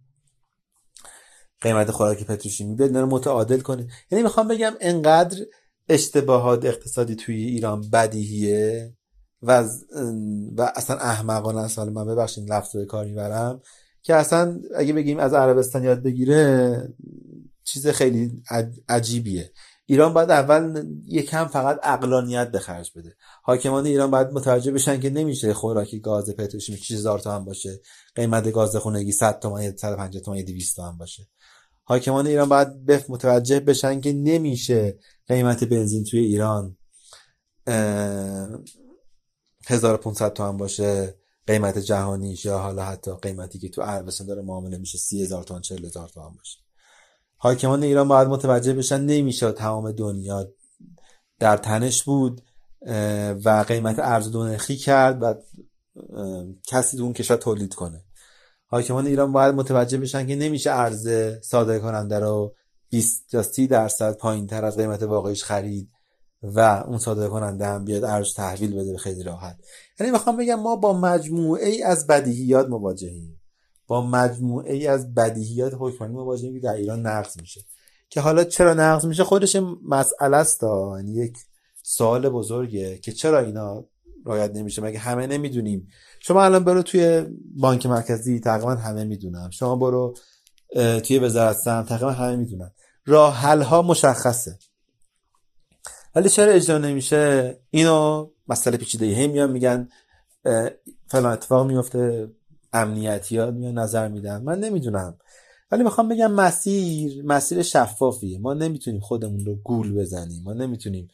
قیمت 1.64 1.92
خوراک 1.92 2.24
پتروشیمی 2.24 2.76
بیاد 2.76 2.98
رو 2.98 3.06
متعادل 3.06 3.60
کنه 3.60 3.88
یعنی 4.12 4.24
می‌خوام 4.24 4.48
بگم 4.48 4.74
انقدر 4.82 5.38
اشتباهات 5.90 6.66
اقتصادی 6.66 7.16
توی 7.16 7.36
ایران 7.36 7.90
بدیهیه 7.90 8.94
و, 9.42 9.70
و 10.58 10.72
اصلا 10.76 10.98
احمقانه 10.98 11.60
است. 11.60 11.80
حالا 11.80 11.92
من 11.92 12.06
ببخشید 12.06 12.50
لفظ 12.50 12.76
به 12.76 12.86
کار 12.86 13.06
می‌برم. 13.06 13.62
که 14.02 14.16
اصلا 14.16 14.60
اگه 14.76 14.94
بگیم 14.94 15.20
از 15.20 15.34
عربستان 15.34 15.84
یاد 15.84 16.04
بگیره 16.04 16.94
چیز 17.64 17.88
خیلی 17.88 18.44
عجیبیه. 18.90 19.52
ایران 19.86 20.14
باید 20.14 20.32
اول 20.32 20.86
یکم 21.06 21.48
فقط 21.48 21.80
اقلانیت 21.84 22.52
به 22.52 22.60
خرج 22.60 22.92
بده. 22.96 23.16
حاکمان 23.44 23.86
ایران 23.86 24.12
باید 24.12 24.28
متوجه 24.28 24.72
بشن 24.72 25.00
که 25.00 25.10
نمیشه 25.10 25.54
خوراکی 25.54 26.00
گاز 26.00 26.30
پتروشیمی 26.30 26.78
چیز 26.78 26.98
هزار 26.98 27.20
تومن 27.20 27.46
باشه 27.46 27.82
قیمت 28.16 28.52
گاز 28.52 28.76
خونگی 28.76 29.12
100 29.12 29.40
تومن 29.40 29.76
150 29.76 30.24
تومن 30.24 30.42
200 30.42 30.76
تومن 30.76 30.98
باشه. 30.98 31.28
حاکمان 31.84 32.28
ایران 32.28 32.50
باید 32.50 32.86
بف 32.86 33.10
متوجه 33.10 33.60
بشن 33.60 34.02
که 34.02 34.14
نمیشه 34.14 35.00
قیمت 35.28 35.64
بنزین 35.64 36.04
توی 36.04 36.20
ایران 36.20 36.78
1500 39.68 40.34
تومن 40.34 40.58
باشه 40.58 41.16
قیمت 41.48 41.78
جهانیش 41.78 42.46
یا 42.46 42.58
حالا 42.60 42.86
حتی 42.86 43.12
قیمتی 43.22 43.60
که 43.60 43.70
تو 43.70 43.82
عربستان 43.82 44.28
داره 44.28 44.42
معامله 44.42 44.78
میشه 44.78 44.98
30000 44.98 45.44
تومن 45.44 45.62
40000 45.62 46.10
تومن 46.10 46.36
باشه. 46.38 46.60
حاکمان 47.38 47.84
ایران 47.84 48.08
باید 48.08 48.28
متوجه 48.28 48.74
بشن 48.74 49.02
نمیشه 49.02 49.52
تمام 49.52 49.92
دنیا 49.92 50.48
در 51.40 51.58
تنش 51.58 52.04
بود 52.04 52.42
و 53.46 53.66
قیمت 53.68 54.00
ارز 54.00 54.32
دونخی 54.32 54.78
کرد 54.78 55.24
و 55.24 55.34
کسی 56.68 57.02
اون 57.02 57.14
کشور 57.14 57.38
تولید 57.38 57.74
کنه. 57.74 58.04
حاکمان 58.74 59.08
ایران 59.08 59.32
باید 59.32 59.56
متوجه 59.56 59.98
بشن 59.98 60.28
که 60.28 60.36
نمیشه 60.36 60.72
ارز 60.72 61.10
صادر 61.42 61.80
کننده 61.80 62.20
رو 62.20 62.56
20 62.90 63.32
تا 63.32 63.44
30 63.44 63.68
درصد 63.68 64.18
پایین 64.18 64.48
تر 64.48 64.66
از 64.66 64.78
قیمت 64.78 65.04
واقعیش 65.04 65.44
خرید 65.44 65.90
و 66.44 66.84
اون 66.88 66.98
صادر 66.98 67.28
کننده 67.28 67.66
هم 67.66 67.86
بیاد 67.86 68.04
ارز 68.04 68.34
تحویل 68.34 68.76
بده 68.76 68.98
خیلی 68.98 69.24
راحت. 69.24 69.58
یعنی 70.00 70.12
می‌خوام 70.12 70.38
بگم 70.38 70.56
ما 70.56 70.76
با 70.76 71.00
مجموعه 71.00 71.70
ای 71.70 71.84
از 71.84 72.08
بدیهیات 72.08 72.70
مواجهیم. 72.70 73.42
با 73.88 74.08
مجموعه 74.08 74.74
ای 74.74 74.88
از 74.88 75.14
بدیهیات 75.14 75.74
حکمرانی 75.80 76.16
مواجهیم 76.16 76.54
که 76.54 76.60
در 76.60 76.74
ایران 76.74 77.08
نقض 77.08 77.42
میشه. 77.42 77.62
که 78.10 78.22
حالا 78.22 78.44
چرا 78.44 78.74
نقض 78.74 79.06
میشه؟ 79.06 79.24
خودش 79.24 79.58
مسئله 79.90 80.38
است 80.38 80.64
یعنی 80.64 81.14
یک 81.14 81.38
سوال 81.84 82.30
بزرگه 82.30 82.98
که 82.98 83.12
چرا 83.12 83.40
اینا 83.40 83.86
رایت 84.26 84.52
نمیشه. 84.56 84.82
مگه 84.82 85.00
همه 85.00 85.28
نمی‌دونیم؟ 85.28 85.88
شما 86.20 86.44
الان 86.44 86.64
برو 86.64 86.82
توی 86.82 87.26
بانک 87.56 87.86
مرکزی 87.86 88.40
تقریبا 88.40 88.76
همه 88.76 89.04
می‌دونم 89.04 89.50
شما 89.50 89.76
برو 89.76 90.16
توی 90.76 91.20
وزارت 91.20 91.58
سم 91.58 91.84
تقریبا 91.84 92.12
همه 92.12 92.36
می‌دونن. 92.36 92.72
راه 93.06 93.36
حل 93.36 93.62
ها 93.62 93.82
مشخصه. 93.82 94.60
ولی 96.16 96.30
چرا 96.30 96.52
اجرا 96.52 96.78
نمیشه؟ 96.78 97.58
اینو 97.70 98.30
مسئله 98.48 98.78
پیچیده 98.78 99.06
هی 99.06 99.28
میان 99.28 99.52
میگن 99.52 99.90
فلان 101.08 101.34
اتفاق 101.34 101.68
میفته 101.68 102.28
امنیتی 102.74 103.38
ها 103.38 103.52
میان 103.52 103.78
نظر 103.80 104.08
میدن. 104.08 104.42
من 104.42 104.60
نمی‌دونم. 104.60 105.18
ولی 105.72 105.84
می‌خوام 105.84 106.10
بگم 106.10 106.32
مسیر 106.32 107.24
مسیر 107.26 107.62
شفافیه. 107.62 108.40
ما 108.40 108.54
نمی‌تونیم 108.54 109.02
خودمون 109.02 109.46
رو 109.46 109.56
گول 109.56 109.96
بزنیم. 109.96 110.44
ما 110.44 110.54
نمی‌تونیم 110.54 111.08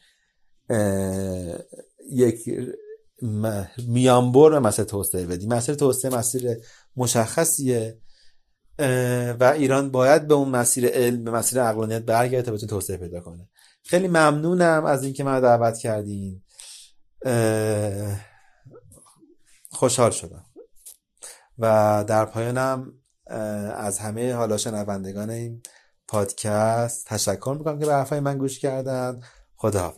یک 2.10 2.50
میانبر 3.86 4.50
به 4.50 4.58
مسیر 4.58 4.84
توسعه 4.84 5.26
بدیم 5.26 5.52
مسیر 5.52 5.74
توسعه 5.74 6.16
مسیر 6.16 6.56
مشخصیه. 6.96 7.98
و 9.40 9.54
ایران 9.56 9.90
باید 9.90 10.28
به 10.28 10.34
اون 10.34 10.48
مسیر 10.48 10.86
علم 10.86 11.24
به 11.24 11.30
مسیر 11.30 11.62
عقلانیت 11.62 12.02
برگرده 12.02 12.42
تا 12.42 12.52
بتونه 12.52 12.70
توسعه 12.70 12.96
پیدا 12.96 13.20
کنه. 13.20 13.48
خیلی 13.84 14.08
ممنونم 14.08 14.84
از 14.84 15.04
اینکه 15.04 15.24
من 15.24 15.40
دعوت 15.40 15.78
کردین. 15.78 16.42
خوشحال 19.70 20.10
شدم. 20.10 20.44
و 21.58 22.04
در 22.08 22.24
پایانم 22.24 22.92
از 23.76 23.98
همه 23.98 24.34
حالا 24.34 24.56
شنوندگان 24.56 25.30
این 25.30 25.62
پادکست. 26.08 27.06
تشکر 27.06 27.56
می‌کنم 27.58 27.78
که 27.78 27.86
به 27.86 27.92
حرفای 27.92 28.20
من 28.20 28.38
گوش 28.38 28.58
کردن. 28.58 29.20
خدا 29.56 29.94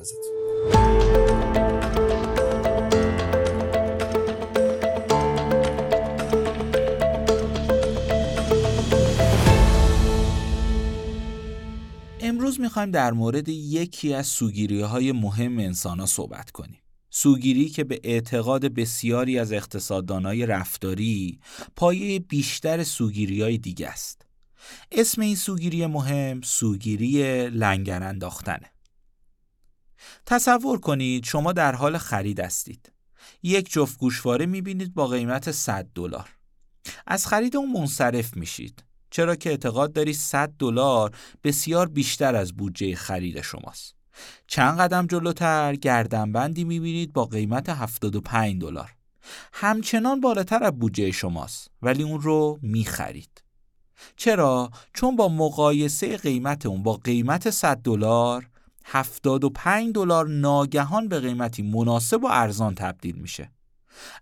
امروز 12.52 12.64
می‌خوایم 12.64 12.90
در 12.90 13.12
مورد 13.12 13.48
یکی 13.48 14.14
از 14.14 14.26
سوگیری 14.26 14.80
های 14.80 15.12
مهم 15.12 15.58
انسان 15.58 16.00
ها 16.00 16.06
صحبت 16.06 16.50
کنیم. 16.50 16.80
سوگیری 17.10 17.68
که 17.68 17.84
به 17.84 18.00
اعتقاد 18.04 18.64
بسیاری 18.66 19.38
از 19.38 19.52
اقتصاددانای 19.52 20.46
رفتاری 20.46 21.40
پایه 21.76 22.18
بیشتر 22.18 22.84
سوگیری 22.84 23.42
های 23.42 23.58
دیگه 23.58 23.88
است. 23.88 24.26
اسم 24.92 25.22
این 25.22 25.36
سوگیری 25.36 25.86
مهم 25.86 26.40
سوگیری 26.40 27.48
لنگر 27.48 28.02
انداختنه. 28.02 28.72
تصور 30.26 30.80
کنید 30.80 31.24
شما 31.24 31.52
در 31.52 31.74
حال 31.74 31.98
خرید 31.98 32.40
هستید. 32.40 32.92
یک 33.42 33.72
جفت 33.72 33.98
گوشواره 33.98 34.46
می‌بینید 34.46 34.94
با 34.94 35.06
قیمت 35.06 35.50
100 35.50 35.86
دلار. 35.94 36.30
از 37.06 37.26
خرید 37.26 37.56
اون 37.56 37.72
منصرف 37.72 38.36
میشید. 38.36 38.84
چرا 39.12 39.36
که 39.36 39.50
اعتقاد 39.50 39.92
داری 39.92 40.12
100 40.12 40.52
دلار 40.58 41.16
بسیار 41.44 41.88
بیشتر 41.88 42.36
از 42.36 42.56
بودجه 42.56 42.94
خرید 42.94 43.40
شماست. 43.40 43.94
چند 44.46 44.78
قدم 44.78 45.06
جلوتر 45.06 45.74
گردنبندی 45.74 46.64
می‌بینید 46.64 47.12
با 47.12 47.24
قیمت 47.24 47.68
75 47.68 48.60
دلار. 48.60 48.94
همچنان 49.52 50.20
بالاتر 50.20 50.64
از 50.64 50.78
بودجه 50.78 51.10
شماست 51.10 51.70
ولی 51.82 52.02
اون 52.02 52.20
رو 52.20 52.58
می‌خرید. 52.62 53.42
چرا؟ 54.16 54.70
چون 54.94 55.16
با 55.16 55.28
مقایسه 55.28 56.16
قیمت 56.16 56.66
اون 56.66 56.82
با 56.82 56.92
قیمت 56.96 57.50
100 57.50 57.76
دلار 57.76 58.48
75 58.84 59.94
دلار 59.94 60.28
ناگهان 60.28 61.08
به 61.08 61.20
قیمتی 61.20 61.62
مناسب 61.62 62.24
و 62.24 62.26
ارزان 62.30 62.74
تبدیل 62.74 63.16
میشه. 63.16 63.50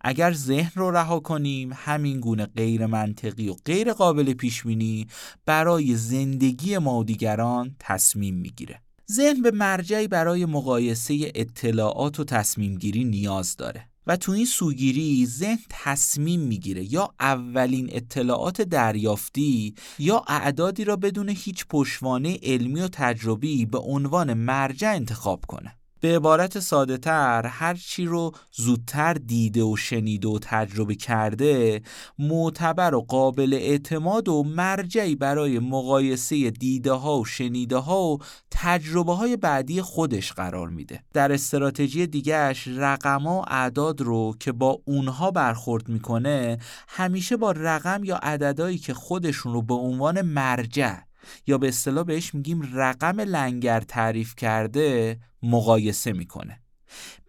اگر 0.00 0.32
ذهن 0.32 0.72
رو 0.74 0.90
رها 0.90 1.20
کنیم 1.20 1.70
همین 1.74 2.20
گونه 2.20 2.46
غیر 2.46 2.86
منطقی 2.86 3.48
و 3.48 3.54
غیر 3.64 3.92
قابل 3.92 4.32
پیش 4.32 4.62
بینی 4.62 5.06
برای 5.46 5.96
زندگی 5.96 6.78
ما 6.78 6.98
و 6.98 7.04
دیگران 7.04 7.76
تصمیم 7.78 8.34
می‌گیره. 8.34 8.80
ذهن 9.12 9.42
به 9.42 9.50
مرجعی 9.50 10.08
برای 10.08 10.44
مقایسه 10.44 11.32
اطلاعات 11.34 12.20
و 12.20 12.24
تصمیم 12.24 12.74
گیری 12.74 13.04
نیاز 13.04 13.56
داره 13.56 13.90
و 14.06 14.16
تو 14.16 14.32
این 14.32 14.46
سوگیری 14.46 15.26
ذهن 15.26 15.58
تصمیم 15.68 16.40
می‌گیره 16.40 16.92
یا 16.92 17.14
اولین 17.20 17.88
اطلاعات 17.92 18.62
دریافتی 18.62 19.74
یا 19.98 20.24
اعدادی 20.28 20.84
را 20.84 20.96
بدون 20.96 21.28
هیچ 21.28 21.66
پشوانه 21.66 22.38
علمی 22.42 22.80
و 22.80 22.88
تجربی 22.88 23.66
به 23.66 23.78
عنوان 23.78 24.34
مرجع 24.34 24.92
انتخاب 24.94 25.44
کنه. 25.48 25.79
به 26.00 26.16
عبارت 26.16 26.58
ساده 26.60 26.98
تر 26.98 27.46
هر 27.46 27.74
چی 27.74 28.04
رو 28.04 28.32
زودتر 28.52 29.14
دیده 29.14 29.62
و 29.62 29.76
شنیده 29.76 30.28
و 30.28 30.38
تجربه 30.42 30.94
کرده 30.94 31.82
معتبر 32.18 32.94
و 32.94 33.00
قابل 33.00 33.54
اعتماد 33.54 34.28
و 34.28 34.42
مرجعی 34.42 35.14
برای 35.14 35.58
مقایسه 35.58 36.50
دیده 36.50 36.92
ها 36.92 37.18
و 37.18 37.24
شنیده 37.24 37.76
ها 37.76 38.02
و 38.02 38.18
تجربه 38.50 39.14
های 39.14 39.36
بعدی 39.36 39.82
خودش 39.82 40.32
قرار 40.32 40.68
میده. 40.68 41.02
در 41.12 41.32
استراتژی 41.32 42.06
دیگهش 42.06 42.68
رقم 42.68 43.26
و 43.26 43.44
اعداد 43.48 44.00
رو 44.00 44.34
که 44.40 44.52
با 44.52 44.78
اونها 44.84 45.30
برخورد 45.30 45.88
می‌کنه 45.88 46.58
همیشه 46.88 47.36
با 47.36 47.50
رقم 47.50 48.04
یا 48.04 48.16
عددهایی 48.16 48.78
که 48.78 48.94
خودشون 48.94 49.52
رو 49.52 49.62
به 49.62 49.74
عنوان 49.74 50.22
مرجع 50.22 51.09
یا 51.46 51.58
به 51.58 51.68
اصطلاح 51.68 52.04
بهش 52.04 52.34
میگیم 52.34 52.70
رقم 52.74 53.20
لنگر 53.20 53.80
تعریف 53.80 54.34
کرده 54.36 55.18
مقایسه 55.42 56.12
می‌کنه. 56.12 56.60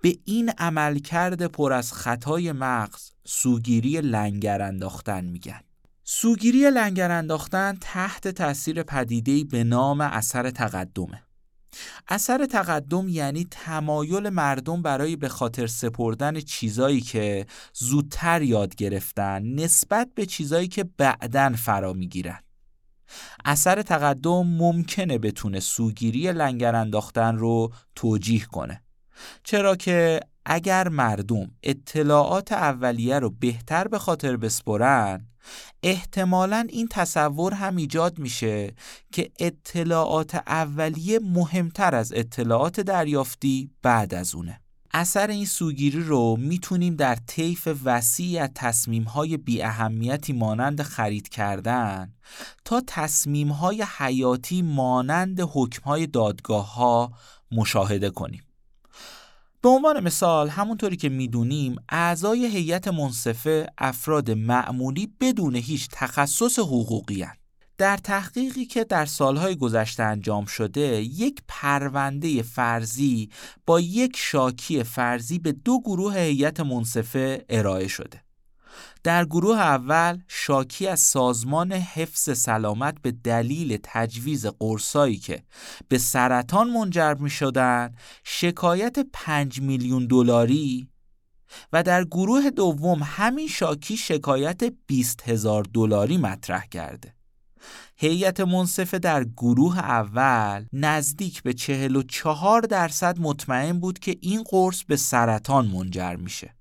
به 0.02 0.18
این 0.26 0.50
عملکرد 0.58 1.46
پر 1.46 1.74
از 1.74 1.94
خطای 1.94 2.52
مغز 2.52 3.12
سوگیری 3.26 4.02
لنگر 4.02 4.62
انداختن 4.62 5.26
میگن. 5.26 5.62
سوگیری 6.04 6.72
لنگر 6.72 7.12
انداختن 7.12 7.78
تحت 7.82 8.28
تاثیر 8.28 8.84
پدیده‌ای 8.84 9.44
به 9.44 9.64
نام 9.64 10.02
اثر 10.02 10.50
تقدمه. 10.50 11.24
اثر 12.08 12.46
تقدم 12.46 13.10
یعنی 13.10 13.48
تمایل 13.52 14.30
مردم 14.30 14.82
برای 14.82 15.16
به 15.16 15.30
خاطر 15.30 15.68
سپردن 15.68 16.40
چیزایی 16.40 17.02
که 17.02 17.46
زودتر 17.74 18.42
یاد 18.42 18.76
گرفتن 18.76 19.42
نسبت 19.44 20.10
به 20.16 20.26
چیزایی 20.26 20.68
که 20.68 20.84
بعدن 20.84 21.56
فرا 21.56 21.94
می‌گیرن. 21.94 22.40
اثر 23.46 23.82
تقدم 23.82 24.48
ممکنه 24.48 25.18
بتونه 25.18 25.60
سوگیری 25.60 26.32
لنگر 26.32 26.76
انداختن 26.76 27.38
رو 27.38 27.72
توجیه 27.96 28.46
کنه. 28.46 28.82
چرا 29.44 29.76
که 29.76 30.20
اگر 30.46 30.90
مردم 30.90 31.52
اطلاعات 31.64 32.52
اولیه 32.52 33.20
رو 33.20 33.30
بهتر 33.30 33.88
به 33.88 34.00
خاطر 34.00 34.38
بسپرن 34.38 35.28
احتمالا 35.84 36.68
این 36.70 36.88
تصور 36.92 37.54
هم 37.54 37.76
ایجاد 37.76 38.20
میشه 38.20 38.74
که 39.12 39.32
اطلاعات 39.40 40.36
اولیه 40.36 41.20
مهمتر 41.20 41.96
از 41.96 42.14
اطلاعات 42.16 42.80
دریافتی 42.80 43.72
بعد 43.82 44.14
از 44.14 44.36
اونه. 44.36 44.62
اثر 44.94 45.28
این 45.28 45.46
سوگیری 45.46 46.04
رو 46.04 46.38
می‌تونیم 46.40 46.96
در 46.96 47.16
طیف 47.16 47.68
وسیعی 47.84 48.38
از 48.38 48.50
تصمیمهای 48.56 49.38
بی 49.38 49.62
اهمیتی 49.62 50.34
مانند 50.34 50.82
خرید 50.82 51.30
کردن 51.30 52.14
تا 52.66 52.82
تصمیمهای 52.88 53.86
حیاتی 53.98 54.62
مانند 54.62 55.40
حکمهای 55.54 56.08
دادگاه 56.08 56.74
ها 56.74 57.12
مشاهده 57.52 58.10
کنیم. 58.10 58.44
به 59.62 59.70
عنوان 59.70 60.04
مثال 60.04 60.50
همونطوری 60.50 60.98
که 60.98 61.10
می‌دونیم 61.10 61.76
اعضای 61.90 62.46
هیئت 62.46 62.88
منصفه 62.88 63.68
افراد 63.78 64.32
معمولی 64.32 65.14
بدون 65.20 65.56
هیچ 65.56 65.88
تخصص 65.92 66.60
حقوقی 66.60 67.22
هن. 67.24 67.41
در 67.82 67.98
تحقیقی 67.98 68.66
که 68.66 68.84
در 68.84 69.06
سالهای 69.06 69.56
گذشته 69.56 70.04
انجام 70.04 70.46
شده 70.46 71.02
یک 71.02 71.42
پرونده 71.48 72.42
فرضی 72.42 73.30
با 73.66 73.80
یک 73.80 74.18
شاکی 74.18 74.84
فرضی 74.84 75.40
به 75.40 75.52
دو 75.52 75.80
گروه 75.80 76.18
هیئت 76.18 76.60
منصفه 76.60 77.46
ارائه 77.50 77.88
شده. 77.88 78.24
در 79.04 79.26
گروه 79.26 79.58
اول 79.58 80.20
شاکی 80.28 80.88
از 80.88 81.00
سازمان 81.00 81.72
حفظ 81.72 82.38
سلامت 82.38 82.96
به 83.02 83.12
دلیل 83.12 83.78
تجویز 83.84 84.46
قرصایی 84.46 85.18
که 85.18 85.44
به 85.88 85.98
سرطان 85.98 86.70
منجر 86.70 87.14
می 87.14 87.30
شدن 87.30 87.96
شکایت 88.24 89.00
5 89.14 89.62
میلیون 89.62 90.08
دلاری 90.08 90.88
و 91.74 91.84
در 91.84 92.04
گروه 92.04 92.50
دوم 92.50 93.00
همین 93.04 93.48
شاکی 93.48 93.98
شکایت 93.98 94.64
20 94.88 95.30
هزار 95.30 95.64
دلاری 95.74 96.18
مطرح 96.18 96.66
کرده. 96.66 97.21
هیئت 97.98 98.40
منصفه 98.40 99.00
در 99.00 99.24
گروه 99.24 99.80
اول 99.80 100.66
نزدیک 100.74 101.44
به 101.44 101.54
44 101.54 102.62
درصد 102.62 103.20
مطمئن 103.20 103.80
بود 103.80 104.00
که 104.00 104.18
این 104.22 104.44
قرص 104.44 104.84
به 104.84 104.96
سرطان 104.96 105.68
منجر 105.68 106.16
میشه 106.16 106.56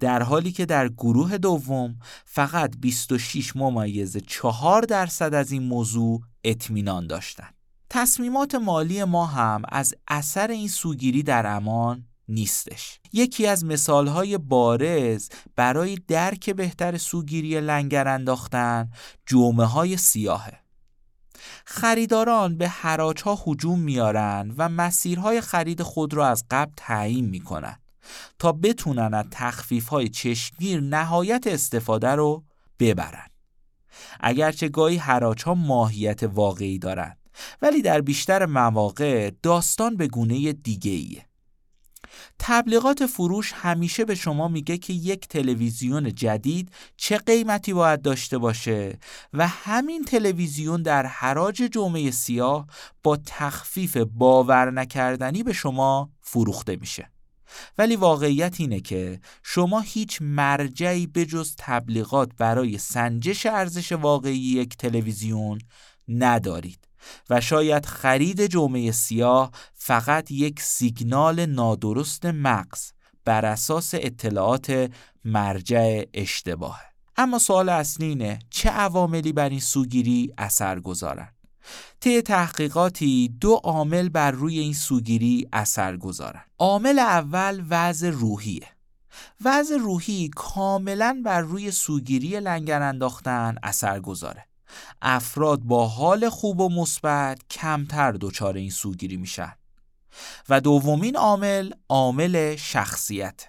در 0.00 0.22
حالی 0.22 0.52
که 0.52 0.66
در 0.66 0.88
گروه 0.88 1.38
دوم 1.38 1.96
فقط 2.24 2.74
26 2.78 3.56
ممیز 3.56 4.16
4 4.16 4.82
درصد 4.82 5.34
از 5.34 5.52
این 5.52 5.62
موضوع 5.62 6.22
اطمینان 6.44 7.06
داشتند. 7.06 7.54
تصمیمات 7.90 8.54
مالی 8.54 9.04
ما 9.04 9.26
هم 9.26 9.62
از 9.68 9.94
اثر 10.08 10.50
این 10.50 10.68
سوگیری 10.68 11.22
در 11.22 11.46
امان 11.46 12.04
نیستش. 12.28 13.00
یکی 13.12 13.46
از 13.46 13.64
مثالهای 13.64 14.38
بارز 14.38 15.28
برای 15.56 15.98
درک 16.08 16.50
بهتر 16.50 16.96
سوگیری 16.96 17.60
لنگر 17.60 18.08
انداختن 18.08 18.90
جومه 19.26 19.64
های 19.64 19.96
سیاهه. 19.96 20.60
خریداران 21.64 22.58
به 22.58 22.68
حراج 22.68 23.22
ها 23.22 23.38
حجوم 23.44 23.80
میارن 23.80 24.54
و 24.56 24.68
مسیرهای 24.68 25.40
خرید 25.40 25.82
خود 25.82 26.14
را 26.14 26.26
از 26.26 26.44
قبل 26.50 26.72
تعیین 26.76 27.24
می‌کنن 27.24 27.78
تا 28.38 28.52
بتونن 28.52 29.14
از 29.14 29.24
تخفیف 29.30 29.88
های 29.88 30.08
چشمگیر 30.08 30.80
نهایت 30.80 31.46
استفاده 31.46 32.08
رو 32.08 32.44
ببرن. 32.78 33.26
اگرچه 34.20 34.68
گاهی 34.68 34.96
حراج 34.96 35.42
ها 35.42 35.54
ماهیت 35.54 36.22
واقعی 36.22 36.78
دارند 36.78 37.18
ولی 37.62 37.82
در 37.82 38.00
بیشتر 38.00 38.46
مواقع 38.46 39.30
داستان 39.42 39.96
به 39.96 40.08
گونه 40.08 40.52
دیگه 40.52 40.90
ایه. 40.90 41.26
تبلیغات 42.38 43.06
فروش 43.06 43.52
همیشه 43.52 44.04
به 44.04 44.14
شما 44.14 44.48
میگه 44.48 44.78
که 44.78 44.92
یک 44.92 45.28
تلویزیون 45.28 46.14
جدید 46.14 46.72
چه 46.96 47.18
قیمتی 47.18 47.72
باید 47.72 48.02
داشته 48.02 48.38
باشه 48.38 48.98
و 49.32 49.48
همین 49.48 50.04
تلویزیون 50.04 50.82
در 50.82 51.06
حراج 51.06 51.56
جمعه 51.56 52.10
سیاه 52.10 52.66
با 53.02 53.18
تخفیف 53.26 53.96
باور 53.96 54.70
نکردنی 54.70 55.42
به 55.42 55.52
شما 55.52 56.10
فروخته 56.20 56.76
میشه. 56.76 57.10
ولی 57.78 57.96
واقعیت 57.96 58.60
اینه 58.60 58.80
که 58.80 59.20
شما 59.42 59.80
هیچ 59.80 60.18
مرجعی 60.22 61.06
به 61.06 61.26
جز 61.26 61.54
تبلیغات 61.58 62.30
برای 62.38 62.78
سنجش 62.78 63.46
ارزش 63.46 63.92
واقعی 63.92 64.38
یک 64.38 64.76
تلویزیون 64.76 65.58
ندارید. 66.08 66.78
و 67.30 67.40
شاید 67.40 67.86
خرید 67.86 68.46
جمعه 68.46 68.92
سیاه 68.92 69.50
فقط 69.74 70.30
یک 70.30 70.60
سیگنال 70.60 71.46
نادرست 71.46 72.26
مغز 72.26 72.92
بر 73.24 73.44
اساس 73.44 73.90
اطلاعات 73.94 74.90
مرجع 75.24 76.02
اشتباه. 76.14 76.80
اما 77.16 77.38
سوال 77.38 77.68
اصلی 77.68 78.06
اینه 78.06 78.38
چه 78.50 78.70
عواملی 78.70 79.32
بر 79.32 79.48
این 79.48 79.60
سوگیری 79.60 80.32
اثر 80.38 80.80
گذارن؟ 80.80 81.28
طی 82.00 82.22
تحقیقاتی 82.22 83.36
دو 83.40 83.54
عامل 83.54 84.08
بر 84.08 84.30
روی 84.30 84.58
این 84.58 84.74
سوگیری 84.74 85.48
اثر 85.52 85.96
گذارن. 85.96 86.42
عامل 86.58 86.98
اول 86.98 87.64
وضع 87.70 88.10
روحیه. 88.10 88.68
وضع 89.44 89.76
روحی 89.76 90.30
کاملا 90.36 91.22
بر 91.24 91.40
روی 91.40 91.70
سوگیری 91.70 92.40
لنگر 92.40 92.82
انداختن 92.82 93.56
اثر 93.62 94.00
گذاره. 94.00 94.44
افراد 95.02 95.60
با 95.60 95.88
حال 95.88 96.28
خوب 96.28 96.60
و 96.60 96.68
مثبت 96.68 97.40
کمتر 97.50 98.12
دچار 98.12 98.56
این 98.56 98.70
سوگیری 98.70 99.16
میشن. 99.16 99.52
و 100.48 100.60
دومین 100.60 101.16
عامل 101.16 101.70
عامل 101.88 102.56
شخصیت. 102.56 103.46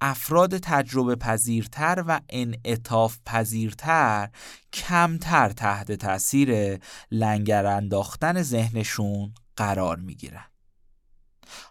افراد 0.00 0.58
تجربه 0.58 1.16
پذیرتر 1.16 2.04
و 2.06 2.20
انعطاف 2.28 3.18
پذیرتر 3.26 4.30
کمتر 4.72 5.48
تحت 5.48 5.92
تاثیر 5.92 6.80
لنگر 7.10 7.66
انداختن 7.66 8.42
ذهنشون 8.42 9.34
قرار 9.56 9.96
می‌گیرن. 9.96 10.44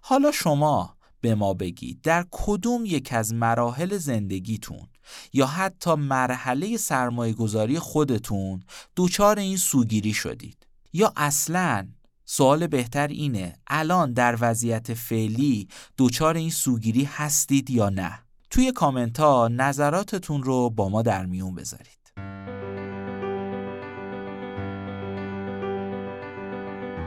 حالا 0.02 0.32
شما 0.32 0.98
به 1.22 1.36
ما 1.36 1.54
بگید. 1.54 2.02
در 2.02 2.26
کدوم 2.32 2.86
یک 2.86 3.14
از 3.14 3.34
مراحل 3.34 3.98
زندگیتون 3.98 4.88
یا 5.34 5.46
حتی 5.46 5.94
مرحله 5.96 6.78
سرمایه 6.78 7.34
گذاری 7.34 7.80
خودتون 7.80 8.64
دچار 8.96 9.40
این 9.40 9.58
سوگیری 9.58 10.14
شدید؟ 10.14 10.68
یا 10.94 11.14
اصلا 11.16 11.88
سوال 12.26 12.68
بهتر 12.68 13.08
اینه 13.08 13.56
الان 13.68 14.14
در 14.14 14.38
وضعیت 14.42 14.94
فعلی 14.94 15.68
دچار 15.98 16.38
این 16.38 16.50
سوگیری 16.50 17.04
هستید 17.04 17.70
یا 17.70 17.90
نه؟ 17.90 18.20
توی 18.50 18.72
کامنت 18.72 19.20
ها 19.20 19.48
نظراتتون 19.48 20.44
رو 20.44 20.70
با 20.70 20.90
ما 20.90 21.02
در 21.02 21.26
میون 21.26 21.56
بذارید. 21.56 21.99